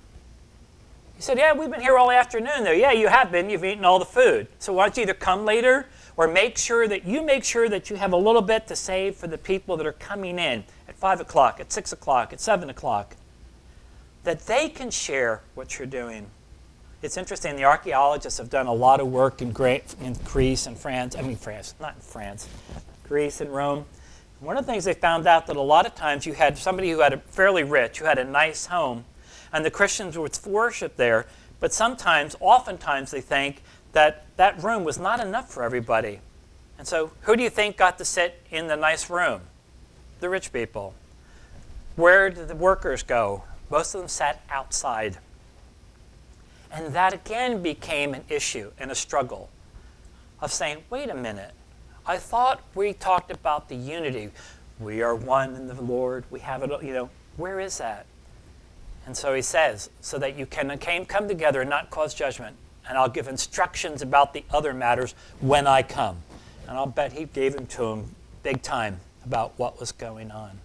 He 1.20 1.24
said, 1.24 1.36
Yeah, 1.36 1.52
we've 1.52 1.70
been 1.70 1.82
here 1.82 1.98
all 1.98 2.10
afternoon, 2.10 2.64
though. 2.64 2.72
Yeah, 2.72 2.92
you 2.92 3.08
have 3.08 3.30
been. 3.30 3.50
You've 3.50 3.62
eaten 3.62 3.84
all 3.84 3.98
the 3.98 4.06
food. 4.06 4.46
So 4.58 4.72
why 4.72 4.86
don't 4.86 4.96
you 4.96 5.02
either 5.02 5.12
come 5.12 5.44
later 5.44 5.86
or 6.16 6.26
make 6.26 6.56
sure 6.56 6.88
that 6.88 7.04
you 7.04 7.22
make 7.22 7.44
sure 7.44 7.68
that 7.68 7.90
you 7.90 7.96
have 7.96 8.14
a 8.14 8.16
little 8.16 8.40
bit 8.40 8.66
to 8.68 8.74
save 8.74 9.16
for 9.16 9.26
the 9.26 9.36
people 9.36 9.76
that 9.76 9.86
are 9.86 9.92
coming 9.92 10.38
in 10.38 10.64
at 10.88 10.96
5 10.96 11.20
o'clock, 11.20 11.60
at 11.60 11.70
6 11.70 11.92
o'clock, 11.92 12.32
at 12.32 12.40
7 12.40 12.70
o'clock 12.70 13.16
that 14.24 14.46
they 14.46 14.70
can 14.70 14.90
share 14.90 15.42
what 15.54 15.78
you're 15.78 15.84
doing. 15.84 16.26
It's 17.02 17.18
interesting, 17.18 17.54
the 17.54 17.64
archaeologists 17.64 18.38
have 18.38 18.48
done 18.48 18.66
a 18.66 18.72
lot 18.72 18.98
of 18.98 19.08
work 19.08 19.42
in, 19.42 19.52
Greece 19.52 19.94
and 20.00 20.78
France, 20.78 21.16
I 21.16 21.20
mean, 21.20 21.36
France, 21.36 21.74
not 21.78 21.96
in 21.96 22.00
France, 22.00 22.48
Greece 23.06 23.42
and 23.42 23.54
Rome. 23.54 23.84
One 24.40 24.56
of 24.56 24.64
the 24.64 24.72
things 24.72 24.86
they 24.86 24.94
found 24.94 25.26
out 25.26 25.46
that 25.48 25.56
a 25.56 25.60
lot 25.60 25.84
of 25.84 25.94
times 25.94 26.24
you 26.24 26.32
had 26.32 26.56
somebody 26.56 26.90
who 26.90 27.00
had 27.00 27.12
a 27.12 27.18
fairly 27.18 27.62
rich, 27.62 27.98
who 27.98 28.06
had 28.06 28.18
a 28.18 28.24
nice 28.24 28.64
home, 28.64 29.04
and 29.52 29.64
the 29.64 29.70
Christians 29.70 30.16
would 30.16 30.38
worship 30.46 30.96
there, 30.96 31.26
but 31.58 31.72
sometimes, 31.72 32.36
oftentimes, 32.40 33.10
they 33.10 33.20
think 33.20 33.62
that 33.92 34.24
that 34.36 34.62
room 34.62 34.84
was 34.84 34.98
not 34.98 35.20
enough 35.20 35.50
for 35.50 35.62
everybody. 35.62 36.20
And 36.78 36.86
so, 36.86 37.10
who 37.22 37.36
do 37.36 37.42
you 37.42 37.50
think 37.50 37.76
got 37.76 37.98
to 37.98 38.04
sit 38.04 38.42
in 38.50 38.66
the 38.66 38.76
nice 38.76 39.10
room? 39.10 39.42
The 40.20 40.28
rich 40.28 40.52
people. 40.52 40.94
Where 41.96 42.30
did 42.30 42.48
the 42.48 42.54
workers 42.54 43.02
go? 43.02 43.42
Most 43.70 43.94
of 43.94 44.00
them 44.00 44.08
sat 44.08 44.40
outside. 44.50 45.18
And 46.72 46.94
that 46.94 47.12
again 47.12 47.62
became 47.62 48.14
an 48.14 48.24
issue 48.28 48.72
and 48.78 48.90
a 48.90 48.94
struggle 48.94 49.50
of 50.40 50.52
saying, 50.52 50.78
wait 50.88 51.10
a 51.10 51.14
minute, 51.14 51.52
I 52.06 52.16
thought 52.16 52.62
we 52.74 52.92
talked 52.92 53.30
about 53.30 53.68
the 53.68 53.76
unity. 53.76 54.30
We 54.78 55.02
are 55.02 55.14
one 55.14 55.54
in 55.56 55.66
the 55.66 55.80
Lord. 55.80 56.24
We 56.30 56.40
have 56.40 56.62
it, 56.62 56.70
you 56.82 56.94
know, 56.94 57.10
where 57.36 57.60
is 57.60 57.78
that? 57.78 58.06
And 59.10 59.16
so 59.16 59.34
he 59.34 59.42
says, 59.42 59.90
so 60.00 60.20
that 60.20 60.38
you 60.38 60.46
can 60.46 60.78
come 60.78 61.26
together 61.26 61.62
and 61.62 61.68
not 61.68 61.90
cause 61.90 62.14
judgment. 62.14 62.54
And 62.88 62.96
I'll 62.96 63.08
give 63.08 63.26
instructions 63.26 64.02
about 64.02 64.34
the 64.34 64.44
other 64.52 64.72
matters 64.72 65.16
when 65.40 65.66
I 65.66 65.82
come. 65.82 66.18
And 66.68 66.78
I'll 66.78 66.86
bet 66.86 67.14
he 67.14 67.24
gave 67.24 67.54
them 67.54 67.66
to 67.66 67.86
him 67.86 68.14
big 68.44 68.62
time 68.62 69.00
about 69.26 69.58
what 69.58 69.80
was 69.80 69.90
going 69.90 70.30
on. 70.30 70.60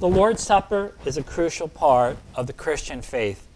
The 0.00 0.08
Lord's 0.08 0.42
Supper 0.42 0.92
is 1.06 1.16
a 1.16 1.22
crucial 1.22 1.68
part 1.68 2.16
of 2.34 2.48
the 2.48 2.52
Christian 2.52 3.00
faith. 3.00 3.46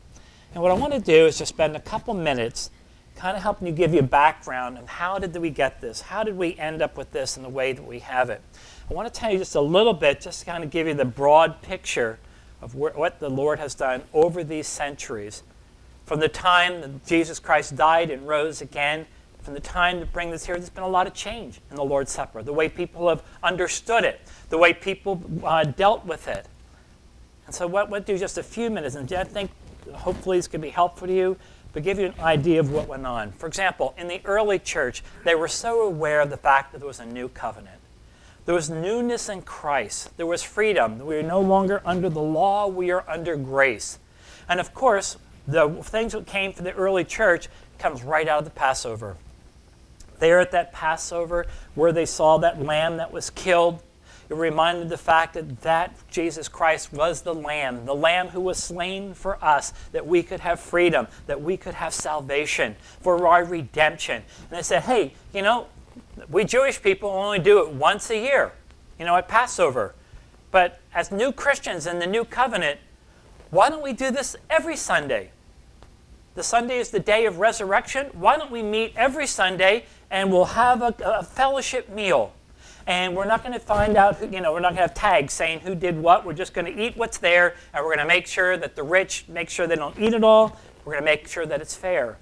And 0.55 0.63
what 0.63 0.71
I 0.71 0.75
want 0.75 0.93
to 0.93 1.01
do 1.01 1.27
is 1.27 1.39
just 1.39 1.49
spend 1.49 1.75
a 1.75 1.81
couple 1.81 2.15
minutes 2.15 2.71
kind 3.17 3.37
of 3.37 3.43
helping 3.43 3.67
you 3.67 3.73
give 3.73 3.93
you 3.93 3.99
a 3.99 4.05
background 4.05 4.79
of 4.79 4.87
how 4.87 5.19
did 5.19 5.35
we 5.37 5.51
get 5.51 5.81
this? 5.81 6.01
How 6.01 6.23
did 6.23 6.37
we 6.37 6.57
end 6.61 6.81
up 6.81 6.97
with 6.97 7.11
this 7.11 7.37
in 7.37 7.43
the 7.43 7.49
way 7.49 7.73
that 7.73 7.85
we 7.85 7.99
have 7.99 8.31
it? 8.31 8.41
I 8.89 8.95
want 8.95 9.13
to 9.13 9.21
tell 9.21 9.33
you 9.33 9.39
just 9.39 9.57
a 9.57 9.61
little 9.61 9.95
bit, 9.95 10.21
just 10.21 10.39
to 10.39 10.47
kind 10.47 10.63
of 10.63 10.71
give 10.71 10.87
you 10.87 10.95
the 10.95 11.05
broad 11.05 11.61
picture 11.61 12.21
of 12.63 12.75
what 12.75 13.21
the 13.21 13.29
Lord 13.29 13.59
has 13.59 13.75
done 13.75 14.03
over 14.15 14.43
these 14.43 14.67
centuries. 14.67 15.43
From 16.07 16.21
the 16.21 16.29
time 16.29 16.81
that 16.81 17.07
Jesus 17.07 17.39
Christ 17.39 17.77
died 17.77 18.11
and 18.11 18.27
rose 18.27 18.63
again 18.63 19.07
from 19.43 19.55
the 19.55 19.61
time 19.61 19.99
to 19.99 20.07
bring 20.07 20.31
this 20.31 20.47
here, 20.47 20.55
there's 20.57 20.71
been 20.71 20.85
a 20.85 20.89
lot 20.89 21.07
of 21.07 21.15
change 21.15 21.61
in 21.71 21.77
the 21.77 21.85
Lord's 21.85 22.13
Supper, 22.13 22.43
the 22.43 22.53
way 22.53 22.69
people 22.69 23.09
have 23.09 23.23
understood 23.43 24.05
it, 24.05 24.21
the 24.51 24.59
way 24.59 24.73
people 24.73 25.21
uh, 25.43 25.65
dealt 25.65 26.07
with 26.07 26.29
it. 26.29 26.47
And 27.47 27.55
so, 27.55 27.67
what 27.67 27.91
we'll 27.91 28.01
do 28.01 28.17
just 28.17 28.39
a 28.39 28.43
few 28.43 28.71
minutes, 28.71 28.95
and 28.95 29.13
I 29.13 29.25
think 29.25 29.51
hopefully 29.93 30.39
this 30.39 30.47
can 30.47 30.61
be 30.61 30.71
helpful 30.71 31.09
to 31.09 31.15
you, 31.15 31.37
but 31.73 31.83
give 31.83 31.99
you 31.99 32.07
an 32.07 32.21
idea 32.21 32.61
of 32.61 32.71
what 32.71 32.87
went 32.87 33.05
on. 33.05 33.33
For 33.33 33.47
example, 33.47 33.95
in 33.99 34.07
the 34.07 34.21
early 34.25 34.61
church, 34.61 35.03
they 35.25 35.35
were 35.35 35.49
so 35.49 35.83
aware 35.83 36.21
of 36.21 36.31
the 36.31 36.37
fact 36.37 36.71
that 36.73 36.79
there 36.79 36.87
was 36.87 37.01
a 37.01 37.07
new 37.07 37.29
covenant. 37.29 37.82
There 38.45 38.55
was 38.55 38.69
newness 38.69 39.29
in 39.29 39.43
Christ. 39.43 40.17
There 40.17 40.27
was 40.27 40.43
freedom. 40.43 40.99
We 41.05 41.17
are 41.17 41.23
no 41.23 41.41
longer 41.41 41.81
under 41.85 42.09
the 42.09 42.23
law, 42.23 42.67
we 42.67 42.91
are 42.91 43.09
under 43.09 43.37
grace. 43.37 43.99
And 44.49 44.59
of 44.59 44.75
course, 44.75 45.17
the 45.47 45.69
things 45.83 46.13
that 46.13 46.27
came 46.27 46.53
from 46.53 46.65
the 46.65 46.73
early 46.75 47.05
church 47.05 47.49
comes 47.79 48.03
right 48.03 48.29
out 48.29 48.41
of 48.41 48.45
the 48.45 48.51
Passover 48.51 49.17
there 50.23 50.39
at 50.39 50.53
that 50.53 50.73
Passover 50.73 51.47
where 51.75 51.91
they 51.91 52.07
saw 52.07 52.39
that 52.39 52.63
lamb 52.63 52.97
that 52.99 53.13
was 53.13 53.29
killed. 53.29 53.83
It 54.31 54.35
reminded 54.35 54.89
the 54.89 54.97
fact 54.97 55.35
that 55.35 55.63
that 55.63 55.97
Jesus 56.11 56.47
Christ 56.47 56.93
was 56.93 57.23
the 57.23 57.35
lamb, 57.35 57.85
the 57.87 57.95
lamb 57.95 58.29
who 58.29 58.41
was 58.41 58.57
slain 58.57 59.15
for 59.15 59.45
us, 59.45 59.73
that 59.91 60.07
we 60.07 60.23
could 60.23 60.39
have 60.41 60.61
freedom, 60.61 61.09
that 61.27 61.43
we 61.43 61.57
could 61.57 61.75
have 61.75 61.93
salvation, 61.93 62.77
for 63.01 63.27
our 63.27 63.45
redemption. 63.45 64.23
And 64.49 64.59
they 64.59 64.63
said, 64.63 64.85
hey, 64.85 65.13
you 65.35 65.43
know, 65.43 65.67
we 66.31 66.45
Jewish 66.45 66.83
people 66.83 67.11
only 67.11 67.39
do 67.39 67.61
it 67.65 67.71
once 67.73 68.11
a 68.11 68.17
year, 68.17 68.53
you 68.99 69.05
know, 69.05 69.17
at 69.17 69.29
Passover. 69.29 69.95
But 70.51 70.81
as 70.95 71.11
new 71.11 71.33
Christians 71.33 71.87
in 71.87 71.99
the 71.99 72.07
new 72.07 72.25
covenant, 72.25 72.79
why 73.51 73.71
don't 73.71 73.83
we 73.83 73.93
do 73.93 74.11
this 74.11 74.37
every 74.51 74.77
Sunday? 74.77 75.31
The 76.35 76.43
Sunday 76.43 76.79
is 76.79 76.91
the 76.91 77.01
day 77.01 77.27
of 77.27 77.39
resurrection. 77.39 78.07
Why 78.15 78.37
don't 78.37 78.51
we 78.51 78.63
meet 78.63 78.95
every 78.97 79.27
Sunday 79.27 79.85
and 80.11 80.31
we'll 80.31 80.45
have 80.45 80.83
a, 80.83 80.95
a 81.05 81.23
fellowship 81.23 81.89
meal. 81.89 82.33
And 82.87 83.15
we're 83.15 83.27
not 83.27 83.43
going 83.43 83.53
to 83.55 83.61
find 83.61 83.97
out, 83.97 84.17
who, 84.17 84.29
you 84.29 84.41
know, 84.41 84.53
we're 84.53 84.61
not 84.61 84.71
going 84.71 84.77
to 84.77 84.83
have 84.83 84.95
tags 84.95 85.33
saying 85.33 85.61
who 85.61 85.75
did 85.75 85.99
what. 85.99 86.27
We're 86.27 86.33
just 86.33 86.53
going 86.53 86.67
to 86.67 86.83
eat 86.83 86.97
what's 86.97 87.17
there, 87.17 87.55
and 87.73 87.85
we're 87.85 87.95
going 87.95 88.07
to 88.07 88.13
make 88.13 88.27
sure 88.27 88.57
that 88.57 88.75
the 88.75 88.83
rich 88.83 89.25
make 89.29 89.49
sure 89.49 89.69
they 89.69 89.77
don't 89.77 89.97
eat 90.01 90.13
it 90.13 90.25
all. 90.25 90.57
We're 90.85 90.95
going 90.95 91.05
to 91.05 91.11
make 91.11 91.29
sure 91.29 91.47
that 91.47 91.61
it's 91.61 91.77
fair. 91.77 92.19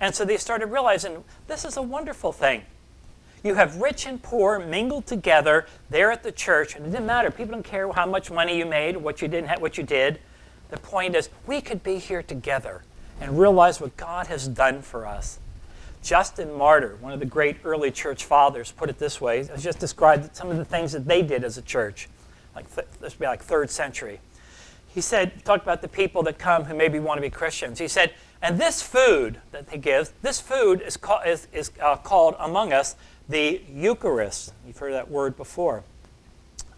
And 0.00 0.14
so 0.14 0.24
they 0.24 0.38
started 0.38 0.66
realizing 0.66 1.22
this 1.48 1.66
is 1.66 1.76
a 1.76 1.82
wonderful 1.82 2.32
thing. 2.32 2.62
You 3.42 3.54
have 3.54 3.80
rich 3.80 4.06
and 4.06 4.22
poor 4.22 4.58
mingled 4.58 5.06
together 5.06 5.66
there 5.90 6.10
at 6.10 6.22
the 6.22 6.32
church, 6.32 6.74
and 6.74 6.86
it 6.86 6.90
didn't 6.90 7.06
matter. 7.06 7.30
People 7.30 7.52
don't 7.52 7.62
care 7.62 7.90
how 7.92 8.06
much 8.06 8.30
money 8.30 8.58
you 8.58 8.66
made, 8.66 8.96
what 8.96 9.22
you 9.22 9.28
didn't, 9.28 9.48
have, 9.48 9.60
what 9.60 9.78
you 9.78 9.84
did. 9.84 10.20
The 10.70 10.78
point 10.78 11.14
is, 11.14 11.30
we 11.46 11.60
could 11.60 11.82
be 11.82 11.98
here 11.98 12.22
together 12.22 12.82
and 13.20 13.38
realize 13.38 13.80
what 13.80 13.96
God 13.96 14.26
has 14.26 14.48
done 14.48 14.82
for 14.82 15.06
us. 15.06 15.38
Justin 16.02 16.56
Martyr, 16.56 16.96
one 17.00 17.12
of 17.12 17.20
the 17.20 17.26
great 17.26 17.56
early 17.64 17.90
church 17.90 18.24
fathers, 18.24 18.72
put 18.72 18.88
it 18.88 18.98
this 18.98 19.20
way. 19.20 19.44
He 19.44 19.60
just 19.60 19.78
described 19.78 20.34
some 20.36 20.50
of 20.50 20.56
the 20.56 20.64
things 20.64 20.92
that 20.92 21.06
they 21.06 21.22
did 21.22 21.42
as 21.42 21.58
a 21.58 21.62
church, 21.62 22.08
like 22.54 22.72
th- 22.74 22.86
this 23.00 23.14
would 23.14 23.20
be 23.20 23.26
like 23.26 23.42
third 23.42 23.70
century. 23.70 24.20
He 24.88 25.00
said, 25.00 25.44
talked 25.44 25.64
about 25.64 25.82
the 25.82 25.88
people 25.88 26.22
that 26.24 26.38
come 26.38 26.64
who 26.64 26.74
maybe 26.74 26.98
want 26.98 27.18
to 27.18 27.22
be 27.22 27.30
Christians. 27.30 27.78
He 27.78 27.88
said, 27.88 28.12
and 28.40 28.58
this 28.58 28.80
food 28.80 29.40
that 29.50 29.68
he 29.70 29.78
gives, 29.78 30.12
this 30.22 30.40
food 30.40 30.80
is, 30.80 30.96
call, 30.96 31.20
is, 31.20 31.48
is 31.52 31.72
uh, 31.82 31.96
called 31.96 32.36
among 32.38 32.72
us 32.72 32.96
the 33.28 33.62
Eucharist. 33.72 34.52
You've 34.66 34.78
heard 34.78 34.94
that 34.94 35.10
word 35.10 35.36
before, 35.36 35.84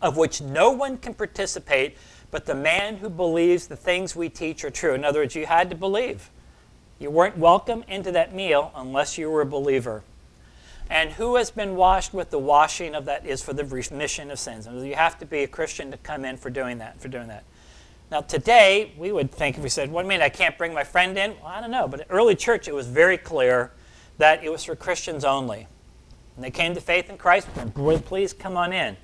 of 0.02 0.16
which 0.16 0.40
no 0.40 0.70
one 0.70 0.98
can 0.98 1.14
participate 1.14 1.96
but 2.30 2.46
the 2.46 2.54
man 2.54 2.96
who 2.96 3.10
believes 3.10 3.66
the 3.66 3.76
things 3.76 4.14
we 4.14 4.28
teach 4.28 4.64
are 4.64 4.70
true. 4.70 4.94
In 4.94 5.04
other 5.04 5.20
words, 5.20 5.34
you 5.34 5.46
had 5.46 5.70
to 5.70 5.76
believe. 5.76 6.30
You 6.98 7.10
weren't 7.10 7.36
welcome 7.36 7.84
into 7.88 8.12
that 8.12 8.34
meal 8.34 8.70
unless 8.74 9.18
you 9.18 9.30
were 9.30 9.40
a 9.40 9.46
believer. 9.46 10.02
And 10.88 11.12
who 11.12 11.36
has 11.36 11.50
been 11.50 11.76
washed 11.76 12.12
with 12.12 12.30
the 12.30 12.38
washing 12.38 12.94
of 12.94 13.04
that 13.06 13.24
is 13.24 13.42
for 13.42 13.52
the 13.52 13.64
remission 13.64 14.30
of 14.30 14.38
sins. 14.38 14.66
And 14.66 14.86
you 14.86 14.94
have 14.94 15.18
to 15.20 15.26
be 15.26 15.42
a 15.42 15.46
Christian 15.46 15.90
to 15.92 15.96
come 15.96 16.24
in 16.24 16.36
for 16.36 16.50
doing 16.50 16.78
that. 16.78 17.00
For 17.00 17.08
doing 17.08 17.28
that. 17.28 17.44
Now 18.10 18.20
today 18.20 18.92
we 18.96 19.12
would 19.12 19.30
think 19.30 19.56
if 19.56 19.62
we 19.62 19.68
said, 19.68 19.90
"What 19.90 20.02
do 20.02 20.06
you 20.06 20.10
mean 20.10 20.22
I 20.22 20.28
can't 20.28 20.58
bring 20.58 20.74
my 20.74 20.82
friend 20.82 21.16
in?" 21.16 21.36
Well, 21.40 21.46
I 21.46 21.60
don't 21.60 21.70
know, 21.70 21.86
but 21.86 22.00
in 22.00 22.06
early 22.10 22.34
church 22.34 22.66
it 22.66 22.74
was 22.74 22.88
very 22.88 23.16
clear 23.16 23.70
that 24.18 24.42
it 24.42 24.50
was 24.50 24.64
for 24.64 24.74
Christians 24.74 25.24
only. 25.24 25.68
When 26.40 26.50
they 26.50 26.58
came 26.58 26.72
to 26.74 26.80
faith 26.80 27.10
in 27.10 27.18
Christ, 27.18 27.48
please 28.06 28.32
come 28.32 28.56
on 28.56 28.72
in. 28.72 28.96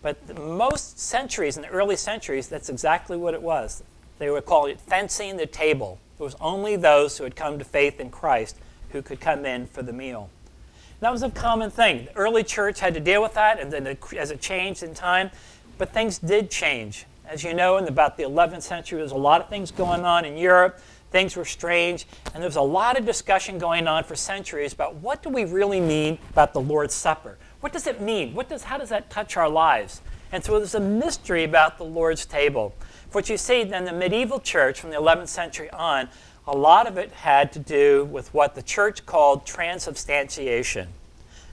But 0.00 0.38
most 0.38 0.96
centuries, 0.96 1.56
in 1.56 1.64
the 1.64 1.68
early 1.70 1.96
centuries, 1.96 2.46
that's 2.46 2.68
exactly 2.68 3.16
what 3.16 3.34
it 3.34 3.42
was. 3.42 3.82
They 4.20 4.30
would 4.30 4.46
call 4.46 4.66
it 4.66 4.80
fencing 4.80 5.36
the 5.36 5.46
table. 5.46 5.98
It 6.20 6.22
was 6.22 6.36
only 6.40 6.76
those 6.76 7.18
who 7.18 7.24
had 7.24 7.34
come 7.34 7.58
to 7.58 7.64
faith 7.64 7.98
in 7.98 8.10
Christ 8.10 8.58
who 8.90 9.02
could 9.02 9.18
come 9.18 9.44
in 9.44 9.66
for 9.66 9.82
the 9.82 9.92
meal. 9.92 10.30
And 10.76 11.00
that 11.00 11.10
was 11.10 11.24
a 11.24 11.30
common 11.30 11.68
thing. 11.68 12.04
The 12.04 12.16
early 12.16 12.44
church 12.44 12.78
had 12.78 12.94
to 12.94 13.00
deal 13.00 13.20
with 13.20 13.34
that, 13.34 13.58
and 13.58 13.72
then 13.72 13.98
as 14.16 14.30
it 14.30 14.40
changed 14.40 14.84
in 14.84 14.94
time, 14.94 15.32
but 15.78 15.92
things 15.92 16.20
did 16.20 16.48
change. 16.48 17.06
As 17.26 17.42
you 17.42 17.54
know, 17.54 17.76
in 17.76 17.88
about 17.88 18.16
the 18.16 18.22
11th 18.22 18.62
century, 18.62 18.98
there 18.98 19.02
was 19.02 19.10
a 19.10 19.16
lot 19.16 19.40
of 19.40 19.48
things 19.48 19.72
going 19.72 20.04
on 20.04 20.24
in 20.24 20.36
Europe. 20.36 20.78
Things 21.14 21.36
were 21.36 21.44
strange, 21.44 22.06
and 22.34 22.42
there 22.42 22.48
was 22.48 22.56
a 22.56 22.60
lot 22.60 22.98
of 22.98 23.06
discussion 23.06 23.56
going 23.56 23.86
on 23.86 24.02
for 24.02 24.16
centuries 24.16 24.72
about 24.72 24.96
what 24.96 25.22
do 25.22 25.28
we 25.28 25.44
really 25.44 25.80
mean 25.80 26.18
about 26.30 26.52
the 26.52 26.60
Lord's 26.60 26.92
Supper? 26.92 27.38
What 27.60 27.72
does 27.72 27.86
it 27.86 28.00
mean? 28.00 28.34
What 28.34 28.48
does, 28.48 28.64
how 28.64 28.78
does 28.78 28.88
that 28.88 29.10
touch 29.10 29.36
our 29.36 29.48
lives? 29.48 30.00
And 30.32 30.42
so 30.42 30.58
there's 30.58 30.74
a 30.74 30.80
mystery 30.80 31.44
about 31.44 31.78
the 31.78 31.84
Lord's 31.84 32.26
table. 32.26 32.74
For 33.10 33.18
What 33.18 33.28
you 33.28 33.36
see 33.36 33.60
in 33.60 33.84
the 33.84 33.92
medieval 33.92 34.40
church 34.40 34.80
from 34.80 34.90
the 34.90 34.96
11th 34.96 35.28
century 35.28 35.70
on, 35.70 36.08
a 36.48 36.56
lot 36.56 36.88
of 36.88 36.98
it 36.98 37.12
had 37.12 37.52
to 37.52 37.60
do 37.60 38.06
with 38.06 38.34
what 38.34 38.56
the 38.56 38.62
church 38.62 39.06
called 39.06 39.46
transubstantiation. 39.46 40.88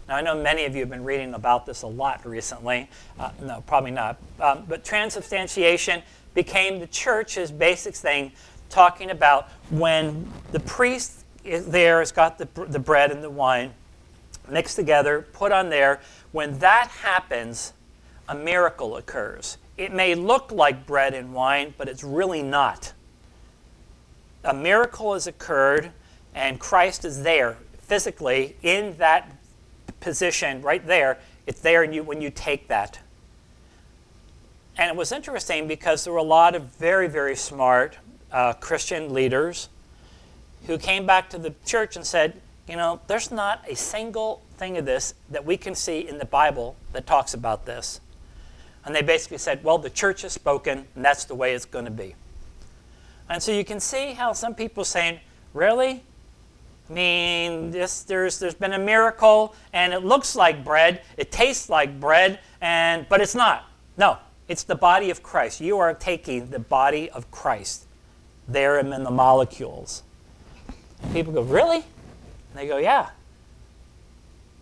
Now, 0.08 0.16
I 0.16 0.22
know 0.22 0.42
many 0.42 0.66
of 0.66 0.74
you 0.74 0.80
have 0.80 0.90
been 0.90 1.04
reading 1.04 1.36
about 1.36 1.68
this 1.68 1.84
a 1.84 1.88
lot 1.88 2.26
recently. 2.26 2.90
Uh, 3.20 3.30
no, 3.40 3.64
probably 3.68 3.92
not. 3.92 4.18
Um, 4.40 4.66
but 4.68 4.84
transubstantiation 4.84 6.02
became 6.34 6.80
the 6.80 6.88
church's 6.88 7.52
basic 7.52 7.96
thing, 7.96 8.32
talking 8.72 9.12
about 9.12 9.50
when 9.70 10.28
the 10.52 10.60
priest 10.60 11.26
is 11.44 11.68
there 11.68 12.00
has 12.00 12.12
got 12.12 12.38
the, 12.38 12.48
the 12.68 12.80
bread 12.80 13.12
and 13.12 13.24
the 13.24 13.30
wine 13.30 13.74
mixed 14.50 14.76
together, 14.76 15.28
put 15.34 15.52
on 15.52 15.70
there. 15.70 16.00
When 16.32 16.60
that 16.60 16.88
happens, 16.88 17.74
a 18.28 18.36
miracle 18.36 18.98
occurs. 18.98 19.58
It 19.78 19.94
may 19.94 20.16
look 20.16 20.52
like 20.52 20.86
bread 20.86 21.14
and 21.14 21.34
wine, 21.34 21.74
but 21.78 21.88
it's 21.88 22.04
really 22.04 22.44
not. 22.44 22.94
A 24.44 24.54
miracle 24.54 25.14
has 25.14 25.28
occurred, 25.28 25.92
and 26.34 26.60
Christ 26.60 27.06
is 27.06 27.24
there 27.24 27.58
physically 27.80 28.56
in 28.62 28.98
that 28.98 29.32
position 30.00 30.62
right 30.62 30.86
there. 30.86 31.20
It's 31.48 31.62
there 31.62 31.84
and 31.84 31.94
you, 31.94 32.04
when 32.04 32.22
you 32.22 32.30
take 32.30 32.68
that. 32.68 33.00
And 34.78 34.90
it 34.90 34.96
was 34.96 35.12
interesting 35.12 35.68
because 35.68 36.04
there 36.04 36.14
were 36.14 36.20
a 36.20 36.24
lot 36.24 36.56
of 36.56 36.64
very, 36.78 37.08
very 37.08 37.36
smart 37.36 37.98
uh, 38.32 38.54
Christian 38.54 39.14
leaders 39.14 39.70
who 40.68 40.78
came 40.78 41.06
back 41.06 41.30
to 41.32 41.38
the 41.38 41.54
church 41.66 41.96
and 41.96 42.06
said, 42.06 42.40
you 42.68 42.76
know, 42.76 43.02
there's 43.08 43.32
not 43.32 43.64
a 43.68 43.76
single 43.76 44.42
thing 44.58 44.78
of 44.78 44.86
this 44.86 45.14
that 45.30 45.44
we 45.46 45.58
can 45.58 45.76
see 45.76 46.08
in 46.08 46.18
the 46.18 46.26
Bible 46.26 46.76
that 46.94 47.08
talks 47.08 47.34
about 47.34 47.66
this. 47.66 48.00
And 48.86 48.96
they 48.96 49.02
basically 49.02 49.38
said, 49.38 49.64
well, 49.64 49.78
the 49.78 49.90
church 49.90 50.22
has 50.22 50.34
spoken, 50.34 50.88
and 50.96 51.06
that's 51.06 51.26
the 51.26 51.36
way 51.36 51.54
it's 51.54 51.66
going 51.66 51.86
to 51.86 51.92
be. 51.92 52.16
And 53.30 53.42
so 53.42 53.52
you 53.52 53.64
can 53.64 53.80
see 53.80 54.14
how 54.14 54.34
some 54.34 54.56
people 54.56 54.82
are 54.82 54.86
saying, 54.86 55.20
really? 55.54 56.04
I 56.90 56.94
mean, 56.94 57.72
this, 57.72 58.04
there's, 58.04 58.40
there's 58.40 58.56
been 58.56 58.74
a 58.74 58.80
miracle, 58.80 59.56
and 59.72 59.94
it 59.94 60.04
looks 60.04 60.36
like 60.36 60.64
bread, 60.64 61.02
it 61.18 61.32
tastes 61.32 61.70
like 61.70 62.00
bread, 62.00 62.40
and, 62.60 63.08
but 63.08 63.22
it's 63.22 63.36
not. 63.36 63.66
No, 63.98 64.18
it's 64.48 64.64
the 64.64 64.76
body 64.76 65.10
of 65.10 65.24
Christ. 65.24 65.62
You 65.62 65.78
are 65.78 65.94
taking 65.94 66.50
the 66.50 66.60
body 66.60 67.10
of 67.10 67.30
Christ 67.32 67.86
there 68.48 68.78
and 68.78 68.94
in 68.94 69.04
the 69.04 69.12
molecules. 69.12 70.04
people 71.14 71.34
go, 71.34 71.42
really? 71.42 71.78
And 71.78 72.56
they 72.56 72.68
go, 72.68 72.78
yeah. 72.78 73.10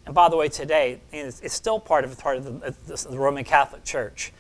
And 0.06 0.15
by 0.15 0.30
the 0.30 0.38
way, 0.38 0.50
today, 0.50 1.00
it's, 1.12 1.54
still 1.54 1.80
part 1.80 2.04
of, 2.04 2.18
part 2.18 2.38
of 2.38 2.62
the, 2.62 2.68
uh, 2.68 3.12
the, 3.12 3.20
Roman 3.20 3.44
Catholic 3.44 3.84
Church, 3.84 4.32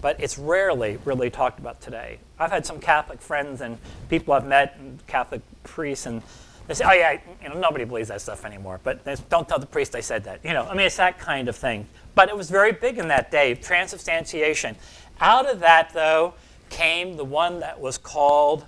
but 0.00 0.18
it's 0.20 0.38
rarely 0.38 0.98
really 1.04 1.28
talked 1.28 1.58
about 1.58 1.80
today. 1.80 2.18
I've 2.38 2.50
had 2.50 2.64
some 2.64 2.80
Catholic 2.80 3.20
friends 3.20 3.60
and 3.60 3.78
people 4.08 4.32
I've 4.32 4.46
met, 4.46 4.76
and 4.78 5.06
Catholic 5.06 5.42
priests, 5.64 6.06
and 6.06 6.22
they 6.66 6.74
say, 6.74 6.84
oh, 6.86 6.92
yeah, 6.92 7.18
you 7.42 7.48
know, 7.48 7.58
nobody 7.58 7.84
believes 7.84 8.08
that 8.08 8.20
stuff 8.20 8.44
anymore, 8.44 8.80
but 8.82 9.04
don't 9.28 9.48
tell 9.48 9.58
the 9.58 9.66
priest 9.66 9.94
I 9.94 10.00
said 10.00 10.24
that. 10.24 10.44
You 10.44 10.52
know, 10.52 10.64
I 10.64 10.74
mean, 10.74 10.86
it's 10.86 10.96
that 10.96 11.18
kind 11.18 11.48
of 11.48 11.56
thing. 11.56 11.86
But 12.14 12.28
it 12.28 12.36
was 12.36 12.50
very 12.50 12.72
big 12.72 12.98
in 12.98 13.08
that 13.08 13.30
day, 13.30 13.54
transubstantiation. 13.54 14.76
Out 15.20 15.46
of 15.46 15.60
that, 15.60 15.92
though, 15.92 16.34
came 16.70 17.16
the 17.16 17.24
one 17.24 17.60
that 17.60 17.80
was 17.80 17.98
called 17.98 18.64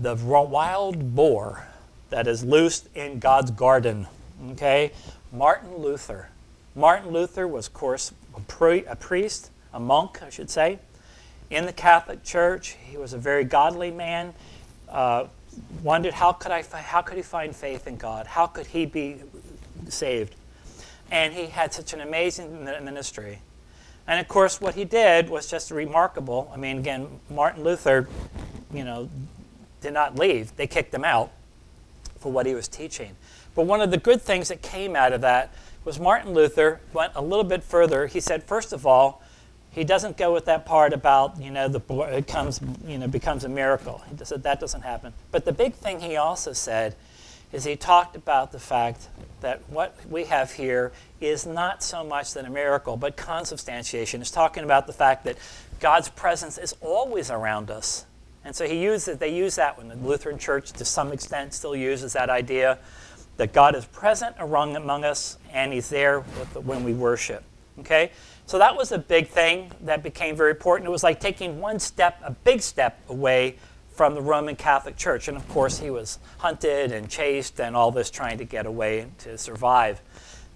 the 0.00 0.14
wild 0.14 1.14
boar 1.14 1.66
that 2.10 2.26
is 2.26 2.44
loosed 2.44 2.88
in 2.94 3.18
God's 3.18 3.50
garden. 3.50 4.06
Okay? 4.52 4.92
Martin 5.32 5.76
Luther. 5.76 6.28
Martin 6.74 7.10
Luther 7.10 7.46
was, 7.46 7.66
of 7.66 7.74
course, 7.74 8.12
a, 8.36 8.40
pri- 8.40 8.84
a 8.86 8.96
priest, 8.96 9.50
a 9.72 9.80
monk, 9.80 10.22
I 10.22 10.30
should 10.30 10.50
say, 10.50 10.78
in 11.50 11.66
the 11.66 11.72
Catholic 11.72 12.24
Church. 12.24 12.76
He 12.80 12.96
was 12.96 13.12
a 13.12 13.18
very 13.18 13.44
godly 13.44 13.90
man. 13.90 14.34
Uh, 14.88 15.26
wondered 15.82 16.14
how 16.14 16.32
could 16.32 16.52
I 16.52 16.62
fi- 16.62 16.80
how 16.80 17.02
could 17.02 17.16
he 17.16 17.22
find 17.22 17.54
faith 17.54 17.86
in 17.86 17.96
God? 17.96 18.26
How 18.26 18.46
could 18.46 18.66
he 18.68 18.86
be 18.86 19.16
saved? 19.88 20.34
And 21.10 21.34
he 21.34 21.46
had 21.46 21.72
such 21.72 21.92
an 21.92 22.00
amazing 22.00 22.64
ministry. 22.64 23.40
And 24.06 24.20
of 24.20 24.28
course, 24.28 24.60
what 24.60 24.74
he 24.74 24.84
did 24.84 25.28
was 25.28 25.50
just 25.50 25.70
remarkable. 25.70 26.50
I 26.52 26.56
mean, 26.56 26.78
again, 26.78 27.08
Martin 27.28 27.64
Luther, 27.64 28.08
you 28.72 28.84
know, 28.84 29.10
did 29.80 29.92
not 29.92 30.18
leave. 30.18 30.54
They 30.56 30.66
kicked 30.66 30.92
him 30.92 31.04
out 31.04 31.32
for 32.18 32.32
what 32.32 32.46
he 32.46 32.54
was 32.54 32.68
teaching. 32.68 33.16
But 33.54 33.66
one 33.66 33.80
of 33.80 33.90
the 33.90 33.98
good 33.98 34.22
things 34.22 34.48
that 34.48 34.62
came 34.62 34.94
out 34.94 35.12
of 35.12 35.20
that 35.22 35.52
was 35.84 35.98
Martin 35.98 36.32
Luther 36.32 36.80
went 36.92 37.12
a 37.14 37.22
little 37.22 37.44
bit 37.44 37.62
further. 37.64 38.06
He 38.06 38.20
said, 38.20 38.42
first 38.44 38.72
of 38.72 38.86
all, 38.86 39.22
he 39.70 39.84
doesn't 39.84 40.16
go 40.16 40.32
with 40.32 40.46
that 40.46 40.66
part 40.66 40.92
about 40.92 41.40
you 41.40 41.50
know 41.50 41.68
the 41.68 41.80
it 42.12 42.26
comes 42.26 42.60
you 42.86 42.98
know 42.98 43.06
becomes 43.06 43.44
a 43.44 43.48
miracle. 43.48 44.02
He 44.10 44.24
said 44.24 44.42
that 44.42 44.60
doesn't 44.60 44.82
happen. 44.82 45.12
But 45.30 45.44
the 45.44 45.52
big 45.52 45.74
thing 45.74 46.00
he 46.00 46.16
also 46.16 46.52
said 46.52 46.96
is 47.52 47.64
he 47.64 47.76
talked 47.76 48.16
about 48.16 48.52
the 48.52 48.58
fact 48.58 49.08
that 49.40 49.62
what 49.68 49.96
we 50.10 50.24
have 50.24 50.52
here 50.52 50.92
is 51.20 51.46
not 51.46 51.82
so 51.82 52.04
much 52.04 52.34
than 52.34 52.44
a 52.44 52.50
miracle, 52.50 52.96
but 52.96 53.16
consubstantiation. 53.16 54.20
He's 54.20 54.30
talking 54.30 54.64
about 54.64 54.86
the 54.86 54.92
fact 54.92 55.24
that 55.24 55.38
God's 55.80 56.08
presence 56.08 56.58
is 56.58 56.74
always 56.80 57.30
around 57.30 57.70
us. 57.70 58.04
And 58.44 58.54
so 58.54 58.66
he 58.66 58.82
used 58.82 59.08
it, 59.08 59.18
they 59.18 59.34
use 59.34 59.56
that 59.56 59.76
when 59.76 59.88
the 59.88 59.96
Lutheran 59.96 60.38
Church 60.38 60.72
to 60.72 60.84
some 60.84 61.12
extent 61.12 61.54
still 61.54 61.76
uses 61.76 62.12
that 62.14 62.30
idea 62.30 62.78
that 63.38 63.52
God 63.52 63.74
is 63.74 63.86
present 63.86 64.36
among 64.38 65.04
us 65.04 65.38
and 65.52 65.72
He's 65.72 65.88
there 65.88 66.24
the, 66.52 66.60
when 66.60 66.84
we 66.84 66.92
worship. 66.92 67.42
Okay? 67.80 68.10
So 68.46 68.58
that 68.58 68.76
was 68.76 68.92
a 68.92 68.98
big 68.98 69.28
thing 69.28 69.72
that 69.82 70.02
became 70.02 70.36
very 70.36 70.50
important. 70.50 70.88
It 70.88 70.90
was 70.90 71.02
like 71.02 71.20
taking 71.20 71.60
one 71.60 71.78
step, 71.78 72.20
a 72.24 72.32
big 72.32 72.60
step 72.60 73.00
away 73.08 73.56
from 73.90 74.14
the 74.14 74.22
Roman 74.22 74.56
Catholic 74.56 74.96
Church. 74.96 75.28
And 75.28 75.36
of 75.36 75.48
course, 75.48 75.78
he 75.78 75.90
was 75.90 76.18
hunted 76.38 76.92
and 76.92 77.08
chased 77.08 77.60
and 77.60 77.76
all 77.76 77.90
this 77.90 78.10
trying 78.10 78.38
to 78.38 78.44
get 78.44 78.66
away 78.66 79.06
to 79.18 79.38
survive. 79.38 80.00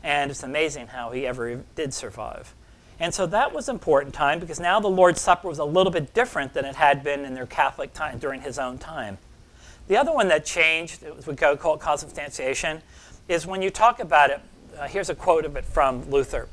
And 0.03 0.31
it's 0.31 0.42
amazing 0.42 0.88
how 0.88 1.11
he 1.11 1.27
ever 1.27 1.62
did 1.75 1.95
survive. 1.95 2.55
And 3.03 3.12
so 3.12 3.27
that 3.27 3.53
was 3.53 3.69
important 3.69 4.15
time 4.15 4.38
because 4.38 4.61
now 4.61 4.79
the 4.79 4.87
Lord's 4.87 5.21
Supper 5.21 5.49
was 5.49 5.59
a 5.59 5.65
little 5.65 5.91
bit 5.91 6.15
different 6.15 6.55
than 6.55 6.65
it 6.65 6.77
had 6.77 7.03
been 7.03 7.25
in 7.25 7.35
their 7.35 7.47
Catholic 7.47 7.93
time 7.93 8.21
during 8.21 8.43
his 8.43 8.61
own 8.61 8.79
time. 8.79 9.19
The 9.88 9.97
other 9.97 10.12
one 10.12 10.29
that 10.29 10.47
changed, 10.47 11.05
we 11.27 11.35
go 11.35 11.57
call 11.57 11.75
it 11.75 11.81
consubstantiation, 11.81 12.81
is 13.27 13.45
when 13.45 13.61
you 13.61 13.71
talk 13.71 13.99
about 13.99 14.31
it. 14.31 14.41
Uh, 14.79 14.87
here's 14.87 15.11
a 15.11 15.17
quote 15.17 15.45
of 15.45 15.57
it 15.57 15.65
from 15.65 16.09
Luther. 16.11 16.49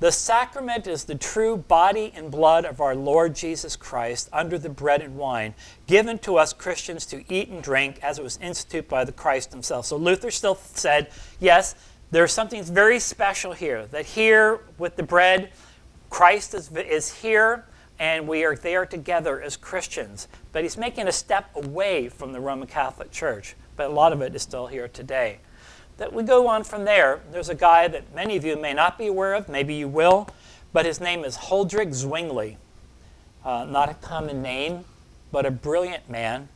The 0.00 0.12
sacrament 0.12 0.86
is 0.86 1.04
the 1.04 1.14
true 1.14 1.56
body 1.56 2.12
and 2.14 2.30
blood 2.30 2.66
of 2.66 2.82
our 2.82 2.94
Lord 2.94 3.34
Jesus 3.34 3.74
Christ 3.74 4.28
under 4.30 4.58
the 4.58 4.68
bread 4.68 5.00
and 5.00 5.16
wine, 5.16 5.54
given 5.86 6.18
to 6.18 6.36
us 6.36 6.52
Christians 6.52 7.06
to 7.06 7.24
eat 7.32 7.48
and 7.48 7.62
drink 7.62 7.98
as 8.02 8.18
it 8.18 8.22
was 8.22 8.38
instituted 8.42 8.88
by 8.90 9.04
the 9.06 9.12
Christ 9.12 9.52
himself. 9.52 9.86
So 9.86 9.96
Luther 9.96 10.30
still 10.30 10.56
said, 10.56 11.10
yes, 11.40 11.74
there's 12.10 12.32
something 12.32 12.62
very 12.62 13.00
special 13.00 13.54
here. 13.54 13.86
That 13.86 14.04
here 14.04 14.60
with 14.76 14.96
the 14.96 15.02
bread, 15.02 15.50
Christ 16.14 16.54
is, 16.54 16.70
is 16.70 17.12
here 17.12 17.64
and 17.98 18.28
we 18.28 18.44
are 18.44 18.54
there 18.54 18.86
together 18.86 19.42
as 19.42 19.56
Christians. 19.56 20.28
But 20.52 20.62
he's 20.62 20.76
making 20.76 21.08
a 21.08 21.12
step 21.12 21.50
away 21.56 22.08
from 22.08 22.32
the 22.32 22.38
Roman 22.38 22.68
Catholic 22.68 23.10
Church, 23.10 23.56
but 23.76 23.90
a 23.90 23.92
lot 23.92 24.12
of 24.12 24.22
it 24.22 24.32
is 24.32 24.42
still 24.42 24.68
here 24.68 24.86
today. 24.86 25.38
That 25.96 26.12
we 26.12 26.22
go 26.22 26.46
on 26.46 26.62
from 26.62 26.84
there. 26.84 27.18
There's 27.32 27.48
a 27.48 27.54
guy 27.56 27.88
that 27.88 28.14
many 28.14 28.36
of 28.36 28.44
you 28.44 28.54
may 28.54 28.72
not 28.72 28.96
be 28.96 29.08
aware 29.08 29.34
of, 29.34 29.48
maybe 29.48 29.74
you 29.74 29.88
will, 29.88 30.28
but 30.72 30.86
his 30.86 31.00
name 31.00 31.24
is 31.24 31.36
Huldrych 31.36 31.92
Zwingli. 31.92 32.58
Uh, 33.44 33.64
not 33.64 33.88
a 33.88 33.94
common 33.94 34.40
name, 34.40 34.84
but 35.32 35.44
a 35.44 35.50
brilliant 35.50 36.08
man. 36.08 36.48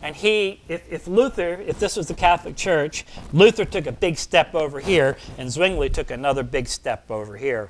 And 0.00 0.16
he, 0.16 0.62
if, 0.66 0.90
if, 0.90 1.06
Luther, 1.06 1.62
if 1.66 1.78
this 1.78 1.96
was 1.96 2.08
the 2.08 2.14
Catholic 2.14 2.56
Church, 2.56 3.04
Luther 3.34 3.66
took 3.66 3.86
a 3.86 3.92
big 3.92 4.16
step 4.16 4.54
over 4.54 4.80
here, 4.80 5.18
and 5.36 5.50
Zwingli 5.50 5.90
took 5.90 6.10
another 6.10 6.42
big 6.42 6.68
step 6.68 7.10
over 7.10 7.36
here. 7.36 7.68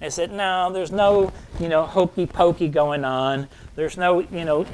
I 0.00 0.08
said, 0.08 0.30
no, 0.30 0.70
there's 0.72 0.92
no, 0.92 1.32
you 1.58 1.68
know, 1.68 1.84
hokey 1.84 2.26
pokey 2.26 2.68
going 2.68 3.04
on. 3.04 3.48
There's 3.76 3.96
no, 3.96 4.20
you 4.20 4.44
know, 4.44 4.66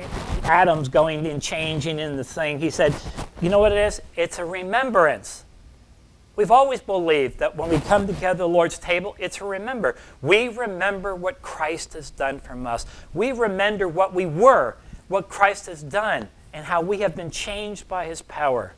atoms 0.42 0.88
going 0.88 1.26
and 1.26 1.40
changing 1.40 1.98
in 2.00 2.16
the 2.16 2.24
thing. 2.24 2.58
He 2.58 2.70
said, 2.70 2.94
you 3.40 3.48
know 3.48 3.60
what 3.60 3.72
it 3.72 3.78
is? 3.78 4.02
It's 4.16 4.38
a 4.38 4.44
remembrance. 4.44 5.44
We've 6.34 6.50
always 6.50 6.80
believed 6.80 7.38
that 7.38 7.56
when 7.56 7.68
we 7.68 7.78
come 7.78 8.06
together 8.06 8.30
at 8.30 8.38
the 8.38 8.48
Lord's 8.48 8.78
table, 8.78 9.14
it's 9.18 9.40
a 9.40 9.44
remember. 9.44 9.96
We 10.22 10.48
remember 10.48 11.14
what 11.14 11.42
Christ 11.42 11.92
has 11.92 12.10
done 12.10 12.40
for 12.40 12.54
us. 12.66 12.86
We 13.12 13.32
remember 13.32 13.86
what 13.86 14.14
we 14.14 14.26
were, 14.26 14.76
what 15.08 15.28
Christ 15.28 15.66
has 15.66 15.82
done, 15.82 16.28
and 16.52 16.64
how 16.64 16.80
we 16.80 17.00
have 17.00 17.14
been 17.14 17.30
changed 17.30 17.86
by 17.86 18.06
his 18.06 18.22
power. 18.22 18.72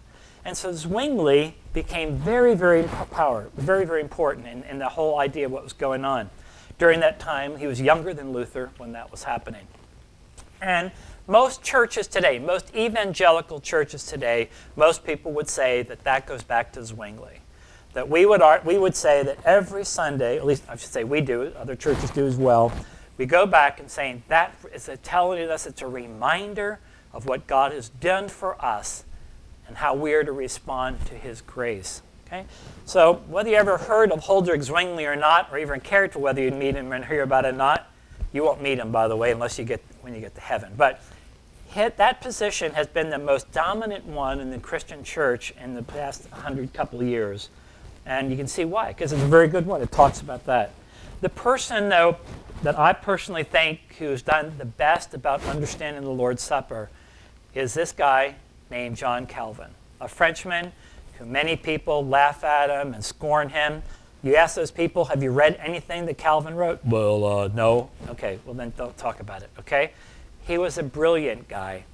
And 0.45 0.57
so 0.57 0.73
Zwingli 0.73 1.55
became 1.73 2.17
very, 2.17 2.55
very 2.55 2.83
power, 3.11 3.49
very, 3.57 3.87
very 3.87 4.01
important 4.01 4.47
in, 4.47 4.63
in 4.65 4.79
the 4.79 4.91
whole 4.91 5.19
idea 5.19 5.47
of 5.47 5.53
what 5.53 5.65
was 5.65 5.73
going 5.73 6.05
on. 6.05 6.31
During 6.79 7.01
that 7.01 7.19
time, 7.19 7.57
he 7.57 7.67
was 7.67 7.81
younger 7.81 8.13
than 8.13 8.33
Luther 8.33 8.71
when 8.77 8.93
that 8.93 9.11
was 9.11 9.25
happening. 9.25 9.67
And 10.61 10.91
most 11.27 11.63
churches 11.63 12.07
today, 12.07 12.39
most 12.39 12.75
evangelical 12.77 13.61
churches 13.61 14.05
today, 14.05 14.51
most 14.77 15.05
people 15.05 15.33
would 15.33 15.49
say 15.49 15.83
that 15.83 16.05
that 16.05 16.27
goes 16.27 16.43
back 16.43 16.73
to 16.73 16.85
Zwingli. 16.85 17.41
That 17.95 18.09
we 18.09 18.27
would, 18.27 18.43
we 18.65 18.77
would 18.77 18.97
say 18.97 19.23
that 19.23 19.39
every 19.45 19.85
Sunday, 19.85 20.37
at 20.37 20.45
least 20.45 20.65
I 20.69 20.77
should 20.77 20.91
say 20.91 21.05
we 21.05 21.21
do, 21.21 21.53
other 21.57 21.77
churches 21.77 22.11
do 22.11 22.27
as 22.27 22.37
well, 22.37 22.73
we 23.17 23.25
go 23.25 23.47
back 23.47 23.79
and 23.79 23.91
saying 23.91 24.25
that 24.29 24.55
is 24.75 24.91
telling 25.03 25.49
us 25.49 25.67
it's 25.67 25.81
a 25.83 25.87
reminder 25.87 26.81
of 27.13 27.27
what 27.27 27.47
God 27.47 27.73
has 27.73 27.89
done 27.89 28.29
for 28.29 28.63
us 28.63 29.05
and 29.67 29.77
how 29.77 29.95
we 29.95 30.15
are 30.15 30.25
to 30.25 30.33
respond 30.33 31.05
to 31.07 31.15
his 31.15 31.41
grace. 31.41 32.03
Okay? 32.27 32.45
So 32.85 33.23
whether 33.29 33.51
you 33.51 33.57
ever 33.57 33.79
heard 33.79 34.13
of 34.13 34.21
Huldrych 34.25 34.63
Zwingli 34.63 35.07
or 35.07 35.17
not, 35.17 35.49
or 35.53 35.59
even 35.59 35.81
cared 35.81 36.13
to 36.13 36.19
whether 36.19 36.41
you'd 36.41 36.55
meet 36.55 36.75
him 36.75 36.93
and 36.93 37.05
hear 37.05 37.23
about 37.23 37.45
it 37.45 37.49
or 37.55 37.57
not, 37.57 37.91
you 38.33 38.43
won't 38.43 38.63
meet 38.63 38.79
him, 38.79 38.91
by 38.91 39.09
the 39.09 39.17
way, 39.17 39.31
unless 39.31 39.59
you 39.59 39.65
get 39.65 39.83
when 40.01 40.15
you 40.15 40.21
get 40.21 40.35
to 40.35 40.41
heaven. 40.41 40.73
But 40.77 41.01
that 41.75 42.21
position 42.21 42.73
has 42.73 42.87
been 42.87 43.11
the 43.11 43.19
most 43.19 43.51
dominant 43.53 44.05
one 44.07 44.41
in 44.41 44.51
the 44.51 44.59
Christian 44.59 45.03
church 45.03 45.53
in 45.61 45.75
the 45.75 45.83
past 45.83 46.29
hundred 46.31 46.73
couple 46.73 47.01
of 47.01 47.07
years. 47.07 47.49
And 48.07 48.31
you 48.31 48.37
can 48.37 48.47
see 48.47 48.65
why, 48.65 48.89
because 48.89 49.13
it's 49.13 49.23
a 49.23 49.27
very 49.27 49.49
good 49.49 49.67
one. 49.67 49.81
It 49.83 49.91
talks 49.91 50.21
about 50.21 50.45
that. 50.47 50.73
The 51.21 51.29
person, 51.29 51.89
though, 51.89 52.17
that 52.63 52.79
I 52.79 52.93
personally 52.93 53.45
think 53.45 53.97
who's 53.99 54.23
done 54.23 54.55
the 54.59 54.65
best 54.65 55.15
about 55.15 55.43
understanding 55.45 56.03
the 56.03 56.11
Lord's 56.11 56.43
Supper 56.43 56.91
is 57.55 57.73
this 57.75 57.93
guy 57.93 58.35
named 58.71 58.97
John 58.97 59.27
Calvin, 59.27 59.71
a 60.01 60.09
Frenchman 60.09 60.73
who 61.19 61.27
many 61.27 61.57
people 61.57 62.07
laugh 62.07 62.45
at 62.45 62.71
him 62.71 62.95
and 62.95 63.05
scorn 63.05 63.49
him. 63.49 63.83
You 64.23 64.37
ask 64.37 64.57
those 64.57 64.71
people, 64.71 65.05
have 65.07 65.23
you 65.23 65.31
read 65.31 65.57
anything 65.61 66.07
that 66.07 66.19
Calvin 66.19 66.55
wrote? 66.55 66.81
Well, 66.85 67.25
uh, 67.25 67.49
no. 67.49 67.91
Okay, 68.09 68.39
well, 68.45 68.55
then 68.55 68.73
don't 68.77 68.97
talk 68.97 69.21
about 69.21 69.43
it, 69.43 69.51
okay? 69.59 69.93
He 70.47 70.59
was 70.59 70.79
a 70.79 70.83
brilliant 70.83 71.47
guy. 71.47 71.85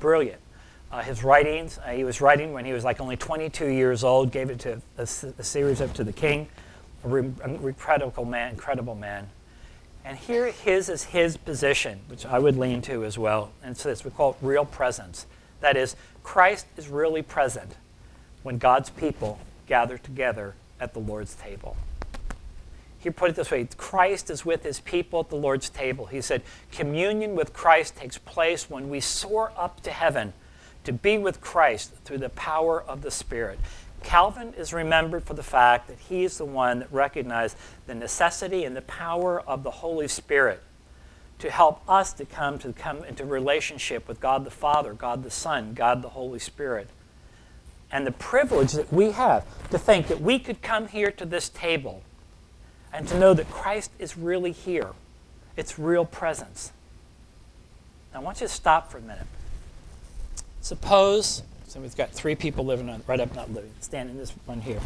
Brilliant. 0.00 0.40
Uh, 0.90 1.00
his 1.00 1.24
writings, 1.24 1.78
uh, 1.78 1.90
he 1.90 2.04
was 2.04 2.20
writing 2.20 2.52
when 2.52 2.64
he 2.64 2.72
was 2.72 2.84
like 2.84 3.00
only 3.00 3.16
22 3.16 3.68
years 3.68 4.04
old, 4.04 4.30
gave 4.30 4.50
it 4.50 4.58
to 4.60 4.82
a, 4.98 5.02
a 5.02 5.06
series 5.06 5.80
up 5.80 5.94
to 5.94 6.04
the 6.04 6.12
king. 6.12 6.48
A, 7.04 7.08
re- 7.08 7.32
incredible 7.44 8.24
man, 8.24 8.50
incredible 8.50 8.94
man. 8.94 9.28
And 10.04 10.18
here 10.18 10.50
his 10.50 10.88
is 10.88 11.04
his 11.04 11.36
position, 11.36 12.00
which 12.08 12.26
I 12.26 12.38
would 12.38 12.58
lean 12.58 12.82
to 12.82 13.04
as 13.04 13.16
well. 13.16 13.52
And 13.62 13.72
it's 13.72 13.84
this 13.84 14.04
we 14.04 14.10
call 14.10 14.32
it 14.32 14.36
real 14.42 14.64
presence. 14.64 15.26
That 15.62 15.76
is, 15.76 15.96
Christ 16.22 16.66
is 16.76 16.88
really 16.88 17.22
present 17.22 17.76
when 18.42 18.58
God's 18.58 18.90
people 18.90 19.38
gather 19.66 19.96
together 19.96 20.54
at 20.80 20.92
the 20.92 20.98
Lord's 20.98 21.34
table. 21.34 21.76
He 22.98 23.10
put 23.10 23.30
it 23.30 23.36
this 23.36 23.50
way 23.50 23.66
Christ 23.76 24.28
is 24.28 24.44
with 24.44 24.64
his 24.64 24.80
people 24.80 25.20
at 25.20 25.30
the 25.30 25.36
Lord's 25.36 25.70
table. 25.70 26.06
He 26.06 26.20
said, 26.20 26.42
Communion 26.70 27.34
with 27.34 27.52
Christ 27.52 27.96
takes 27.96 28.18
place 28.18 28.68
when 28.68 28.90
we 28.90 29.00
soar 29.00 29.52
up 29.56 29.80
to 29.82 29.90
heaven 29.90 30.32
to 30.84 30.92
be 30.92 31.16
with 31.16 31.40
Christ 31.40 31.92
through 32.04 32.18
the 32.18 32.28
power 32.28 32.82
of 32.82 33.02
the 33.02 33.10
Spirit. 33.10 33.58
Calvin 34.02 34.52
is 34.54 34.72
remembered 34.72 35.22
for 35.22 35.34
the 35.34 35.44
fact 35.44 35.86
that 35.86 35.98
he 35.98 36.24
is 36.24 36.38
the 36.38 36.44
one 36.44 36.80
that 36.80 36.92
recognized 36.92 37.56
the 37.86 37.94
necessity 37.94 38.64
and 38.64 38.76
the 38.76 38.82
power 38.82 39.40
of 39.40 39.62
the 39.62 39.70
Holy 39.70 40.08
Spirit 40.08 40.60
to 41.42 41.50
help 41.50 41.82
us 41.88 42.12
to 42.12 42.24
come 42.24 42.56
to 42.60 42.72
come 42.72 43.02
into 43.02 43.24
relationship 43.24 44.06
with 44.06 44.20
God 44.20 44.44
the 44.44 44.50
Father, 44.50 44.94
God 44.94 45.24
the 45.24 45.30
Son, 45.30 45.74
God 45.74 46.00
the 46.00 46.10
Holy 46.10 46.38
Spirit. 46.38 46.88
And 47.90 48.06
the 48.06 48.12
privilege 48.12 48.72
that 48.72 48.92
we 48.92 49.10
have 49.10 49.44
to 49.70 49.76
think 49.76 50.06
that 50.06 50.20
we 50.20 50.38
could 50.38 50.62
come 50.62 50.86
here 50.86 51.10
to 51.10 51.26
this 51.26 51.48
table 51.48 52.02
and 52.92 53.08
to 53.08 53.18
know 53.18 53.34
that 53.34 53.50
Christ 53.50 53.90
is 53.98 54.16
really 54.16 54.52
here. 54.52 54.90
It's 55.56 55.80
real 55.80 56.04
presence. 56.04 56.72
Now, 58.14 58.20
I 58.20 58.22
want 58.22 58.40
you 58.40 58.46
to 58.46 58.52
stop 58.52 58.90
for 58.90 58.98
a 58.98 59.02
minute. 59.02 59.26
Suppose, 60.60 61.42
we've 61.76 61.96
got 61.96 62.12
three 62.12 62.36
people 62.36 62.64
living 62.64 62.88
on, 62.88 63.02
right 63.08 63.18
up, 63.18 63.34
not 63.34 63.52
living, 63.52 63.72
standing 63.80 64.16
this 64.16 64.30
one 64.46 64.60
here. 64.60 64.80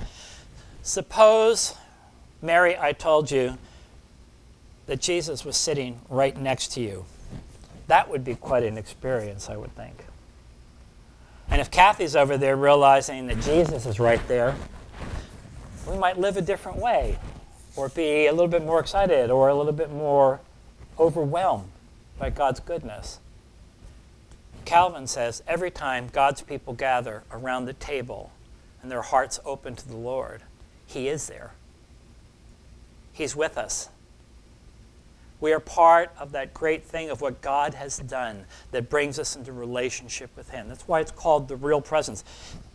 Suppose, 0.82 1.74
Mary, 2.40 2.78
I 2.78 2.92
told 2.92 3.30
you 3.30 3.58
that 4.86 5.00
Jesus 5.00 5.44
was 5.44 5.56
sitting 5.56 6.00
right 6.08 6.36
next 6.36 6.72
to 6.72 6.80
you. 6.80 7.04
That 7.88 8.08
would 8.08 8.24
be 8.24 8.34
quite 8.34 8.62
an 8.62 8.78
experience, 8.78 9.48
I 9.48 9.56
would 9.56 9.74
think. 9.74 10.04
And 11.48 11.60
if 11.60 11.70
Kathy's 11.70 12.16
over 12.16 12.36
there 12.36 12.56
realizing 12.56 13.26
that 13.28 13.40
Jesus 13.40 13.86
is 13.86 14.00
right 14.00 14.20
there, 14.28 14.54
we 15.88 15.96
might 15.96 16.18
live 16.18 16.36
a 16.36 16.42
different 16.42 16.78
way 16.78 17.18
or 17.76 17.88
be 17.88 18.26
a 18.26 18.32
little 18.32 18.48
bit 18.48 18.64
more 18.64 18.80
excited 18.80 19.30
or 19.30 19.48
a 19.48 19.54
little 19.54 19.72
bit 19.72 19.90
more 19.90 20.40
overwhelmed 20.98 21.70
by 22.18 22.30
God's 22.30 22.60
goodness. 22.60 23.20
Calvin 24.64 25.06
says 25.06 25.42
every 25.46 25.70
time 25.70 26.08
God's 26.12 26.42
people 26.42 26.72
gather 26.72 27.22
around 27.30 27.66
the 27.66 27.72
table 27.74 28.32
and 28.82 28.90
their 28.90 29.02
hearts 29.02 29.38
open 29.44 29.76
to 29.76 29.86
the 29.86 29.96
Lord, 29.96 30.42
He 30.86 31.08
is 31.08 31.28
there. 31.28 31.52
He's 33.12 33.36
with 33.36 33.56
us. 33.56 33.88
We 35.40 35.52
are 35.52 35.60
part 35.60 36.10
of 36.18 36.32
that 36.32 36.54
great 36.54 36.84
thing 36.84 37.10
of 37.10 37.20
what 37.20 37.42
God 37.42 37.74
has 37.74 37.98
done 37.98 38.44
that 38.70 38.88
brings 38.88 39.18
us 39.18 39.36
into 39.36 39.52
relationship 39.52 40.30
with 40.36 40.50
Him. 40.50 40.68
That's 40.68 40.88
why 40.88 41.00
it's 41.00 41.10
called 41.10 41.48
the 41.48 41.56
real 41.56 41.80
presence. 41.80 42.24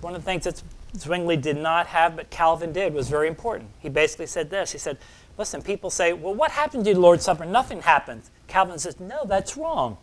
One 0.02 0.13
of 0.13 0.21
the 0.21 0.26
things 0.26 0.43
that 0.43 0.62
Zwingli 0.97 1.38
did 1.38 1.58
not 1.58 1.88
have, 1.88 2.15
but 2.15 2.30
Calvin 2.30 2.71
did, 2.71 2.93
was 2.93 3.10
very 3.10 3.28
important. 3.28 3.69
He 3.80 3.89
basically 3.89 4.28
said 4.28 4.50
this 4.50 4.71
He 4.71 4.78
said, 4.78 4.97
Listen, 5.38 5.62
people 5.62 5.89
say, 5.89 6.13
Well, 6.13 6.36
what 6.36 6.52
happened 6.52 6.86
to 6.86 6.93
the 6.93 7.00
Lord's 7.00 7.24
Supper? 7.24 7.45
Nothing 7.45 7.82
happened. 7.82 8.24
Calvin 8.47 8.78
says, 8.78 9.00
No, 9.00 9.26
that's 9.26 9.58
wrong. 9.58 9.97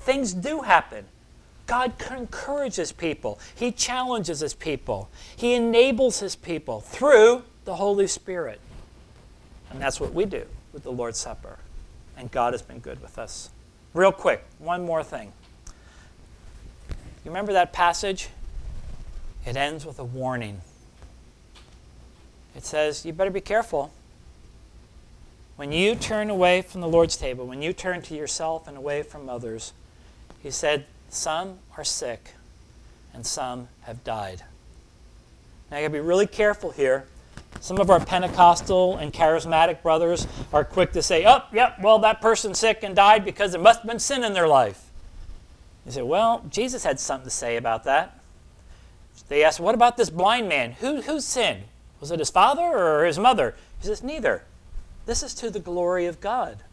Things 0.00 0.32
do 0.32 0.62
happen. 0.62 1.04
God 1.66 1.92
encourages 2.10 2.90
people, 2.90 3.38
He 3.54 3.70
challenges 3.70 4.40
His 4.40 4.54
people, 4.54 5.08
He 5.36 5.54
enables 5.54 6.18
His 6.18 6.34
people 6.34 6.80
through 6.80 7.44
the 7.64 7.76
Holy 7.76 8.08
Spirit. 8.08 8.60
And 9.70 9.80
that's 9.80 10.00
what 10.00 10.12
we 10.12 10.24
do 10.24 10.46
with 10.72 10.82
the 10.82 10.92
Lord's 10.92 11.18
Supper. 11.18 11.58
And 12.16 12.30
God 12.30 12.52
has 12.52 12.62
been 12.62 12.78
good 12.78 13.00
with 13.02 13.18
us. 13.18 13.50
Real 13.94 14.12
quick, 14.12 14.44
one 14.58 14.84
more 14.84 15.02
thing. 15.02 15.32
You 17.24 17.30
remember 17.30 17.52
that 17.52 17.72
passage? 17.72 18.28
It 19.44 19.56
ends 19.56 19.84
with 19.84 19.98
a 19.98 20.04
warning. 20.04 20.60
It 22.54 22.64
says, 22.64 23.04
You 23.04 23.12
better 23.12 23.30
be 23.30 23.40
careful. 23.40 23.92
When 25.56 25.72
you 25.72 25.94
turn 25.94 26.30
away 26.30 26.62
from 26.62 26.80
the 26.80 26.88
Lord's 26.88 27.16
table, 27.16 27.46
when 27.46 27.62
you 27.62 27.72
turn 27.72 28.00
to 28.02 28.14
yourself 28.14 28.66
and 28.66 28.76
away 28.76 29.02
from 29.02 29.28
others, 29.28 29.72
He 30.42 30.50
said, 30.50 30.86
Some 31.08 31.58
are 31.76 31.84
sick 31.84 32.34
and 33.12 33.26
some 33.26 33.68
have 33.82 34.04
died. 34.04 34.42
Now, 35.70 35.78
I 35.78 35.80
got 35.82 35.88
to 35.88 35.92
be 35.92 36.00
really 36.00 36.26
careful 36.26 36.70
here 36.70 37.06
some 37.60 37.78
of 37.78 37.90
our 37.90 38.00
Pentecostal 38.00 38.96
and 38.96 39.12
charismatic 39.12 39.82
brothers 39.82 40.26
are 40.52 40.64
quick 40.64 40.92
to 40.92 41.02
say, 41.02 41.26
oh, 41.26 41.42
yep, 41.52 41.76
well, 41.82 41.98
that 41.98 42.20
person's 42.20 42.58
sick 42.58 42.80
and 42.82 42.96
died 42.96 43.24
because 43.24 43.52
there 43.52 43.60
must 43.60 43.80
have 43.80 43.88
been 43.88 43.98
sin 43.98 44.24
in 44.24 44.32
their 44.32 44.48
life. 44.48 44.90
You 45.84 45.92
say, 45.92 46.02
well, 46.02 46.44
Jesus 46.48 46.84
had 46.84 46.98
something 46.98 47.26
to 47.26 47.30
say 47.30 47.56
about 47.56 47.84
that. 47.84 48.18
They 49.28 49.44
ask, 49.44 49.60
what 49.60 49.74
about 49.74 49.96
this 49.96 50.10
blind 50.10 50.48
man? 50.48 50.72
Who, 50.72 51.02
who 51.02 51.20
sinned? 51.20 51.64
Was 52.00 52.10
it 52.10 52.18
his 52.18 52.30
father 52.30 52.62
or 52.62 53.04
his 53.04 53.18
mother? 53.18 53.54
He 53.80 53.86
says, 53.86 54.02
neither. 54.02 54.44
This 55.06 55.22
is 55.22 55.34
to 55.34 55.50
the 55.50 55.60
glory 55.60 56.06
of 56.06 56.20
God. 56.20 56.64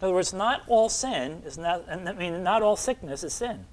In 0.00 0.04
other 0.04 0.14
words, 0.14 0.32
not 0.32 0.62
all 0.68 0.88
sin 0.88 1.42
is 1.44 1.58
not, 1.58 1.84
I 1.88 2.12
mean, 2.12 2.42
not 2.42 2.62
all 2.62 2.76
sickness 2.76 3.24
is 3.24 3.32
sin. 3.32 3.64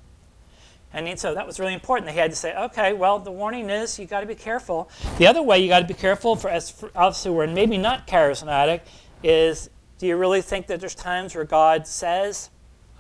And 0.96 1.20
so 1.20 1.36
that 1.36 1.46
was 1.46 1.60
really 1.60 1.74
important. 1.74 2.08
They 2.08 2.14
had 2.14 2.32
to 2.32 2.38
say, 2.38 2.56
okay, 2.56 2.94
well, 2.94 3.20
the 3.20 3.30
warning 3.30 3.70
is 3.70 4.00
you 4.00 4.06
got 4.06 4.22
to 4.22 4.26
be 4.26 4.34
careful. 4.34 4.90
The 5.18 5.28
other 5.28 5.44
way 5.44 5.60
you 5.60 5.68
got 5.68 5.82
to 5.82 5.86
be 5.86 5.94
careful 5.94 6.38
for 6.38 6.50
us, 6.50 7.24
who 7.26 7.38
are 7.38 7.48
maybe 7.48 7.78
not 7.78 8.08
charismatic, 8.08 8.80
is 9.22 9.70
do 9.98 10.08
you 10.08 10.16
really 10.16 10.42
think 10.42 10.68
that 10.68 10.80
there's 10.80 10.96
times 10.96 11.36
where 11.36 11.44
God 11.44 11.86
says, 11.86 12.50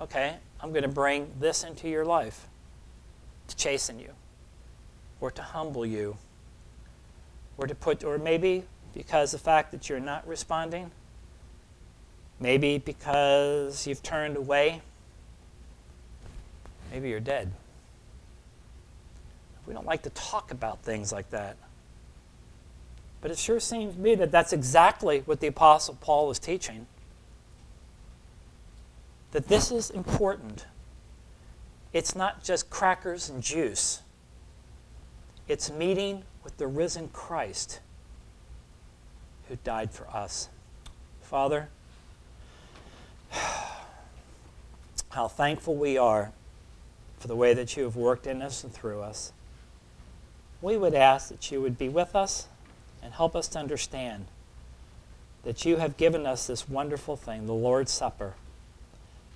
okay, 0.01 0.35
I'm 0.59 0.71
going 0.71 0.83
to 0.83 0.89
bring 0.89 1.31
this 1.39 1.63
into 1.63 1.87
your 1.87 2.03
life 2.03 2.47
to 3.47 3.55
chasten 3.55 3.97
you, 3.97 4.09
or 5.21 5.31
to 5.31 5.41
humble 5.41 5.85
you, 5.85 6.17
or 7.57 7.65
to 7.65 7.75
put, 7.75 8.03
or 8.03 8.17
maybe 8.17 8.65
because 8.93 9.31
the 9.31 9.37
fact 9.37 9.71
that 9.71 9.87
you're 9.87 10.01
not 10.01 10.27
responding, 10.27 10.91
maybe 12.41 12.77
because 12.77 13.87
you've 13.87 14.03
turned 14.03 14.35
away, 14.35 14.81
maybe 16.91 17.07
you're 17.07 17.21
dead. 17.21 17.53
We 19.67 19.73
don't 19.73 19.85
like 19.85 20.03
to 20.03 20.09
talk 20.11 20.51
about 20.51 20.83
things 20.83 21.11
like 21.11 21.29
that. 21.31 21.57
But 23.21 23.31
it 23.31 23.39
sure 23.39 23.59
seems 23.59 23.95
to 23.95 23.99
me 23.99 24.15
that 24.15 24.31
that's 24.31 24.53
exactly 24.53 25.23
what 25.25 25.39
the 25.39 25.47
Apostle 25.47 25.97
Paul 25.99 26.29
is 26.29 26.37
teaching. 26.37 26.85
That 29.31 29.47
this 29.47 29.71
is 29.71 29.89
important. 29.89 30.67
It's 31.91 32.15
not 32.15 32.43
just 32.43 32.69
crackers 32.69 33.29
and 33.29 33.41
juice, 33.41 34.01
it's 35.47 35.71
meeting 35.71 36.23
with 36.43 36.57
the 36.57 36.67
risen 36.67 37.07
Christ 37.09 37.79
who 39.47 39.57
died 39.63 39.91
for 39.91 40.07
us. 40.09 40.49
Father, 41.21 41.69
how 45.09 45.27
thankful 45.27 45.75
we 45.75 45.97
are 45.97 46.31
for 47.19 47.27
the 47.27 47.35
way 47.35 47.53
that 47.53 47.75
you 47.75 47.83
have 47.83 47.95
worked 47.95 48.27
in 48.27 48.41
us 48.41 48.63
and 48.63 48.73
through 48.73 49.01
us. 49.01 49.31
We 50.61 50.77
would 50.77 50.95
ask 50.95 51.29
that 51.29 51.51
you 51.51 51.61
would 51.61 51.77
be 51.77 51.89
with 51.89 52.15
us 52.15 52.47
and 53.03 53.13
help 53.13 53.35
us 53.35 53.47
to 53.49 53.59
understand 53.59 54.25
that 55.43 55.63
you 55.63 55.77
have 55.77 55.95
given 55.95 56.25
us 56.25 56.47
this 56.47 56.67
wonderful 56.67 57.15
thing, 57.15 57.45
the 57.45 57.53
Lord's 57.53 57.91
Supper, 57.91 58.33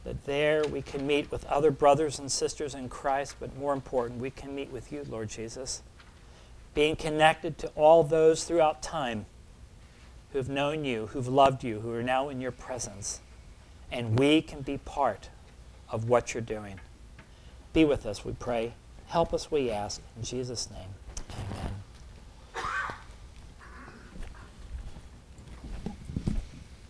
that 0.04 0.26
there 0.26 0.64
we 0.64 0.82
can 0.82 1.06
meet 1.06 1.32
with 1.32 1.46
other 1.46 1.70
brothers 1.70 2.18
and 2.18 2.32
sisters 2.32 2.74
in 2.74 2.90
Christ, 2.90 3.36
but 3.40 3.56
more 3.58 3.74
important, 3.74 4.20
we 4.20 4.32
can 4.32 4.56
meet 4.56 4.72
with 4.72 4.92
you, 4.92 5.06
Lord 5.08 5.30
Jesus, 5.30 5.84
being 6.74 6.96
connected 6.96 7.60
to 7.60 7.68
all 7.76 8.04
those 8.04 8.44
throughout 8.44 8.82
time 8.82 9.28
who've 10.32 10.50
known 10.50 10.86
you, 10.86 11.08
who've 11.08 11.28
loved 11.28 11.64
you, 11.64 11.80
who 11.82 11.94
are 11.94 12.04
now 12.04 12.30
in 12.30 12.42
your 12.42 12.52
presence. 12.52 13.20
And 13.92 14.18
we 14.18 14.42
can 14.42 14.62
be 14.62 14.78
part 14.78 15.30
of 15.90 16.08
what 16.10 16.34
you're 16.34 16.42
doing. 16.42 16.80
Be 17.74 17.86
with 17.86 18.06
us, 18.06 18.24
we 18.24 18.34
pray. 18.34 18.74
Help 19.08 19.34
us, 19.34 19.52
we 19.52 19.72
ask. 19.72 20.02
In 20.16 20.24
Jesus' 20.24 20.70
name, 20.70 20.90
嗯。 21.40 21.84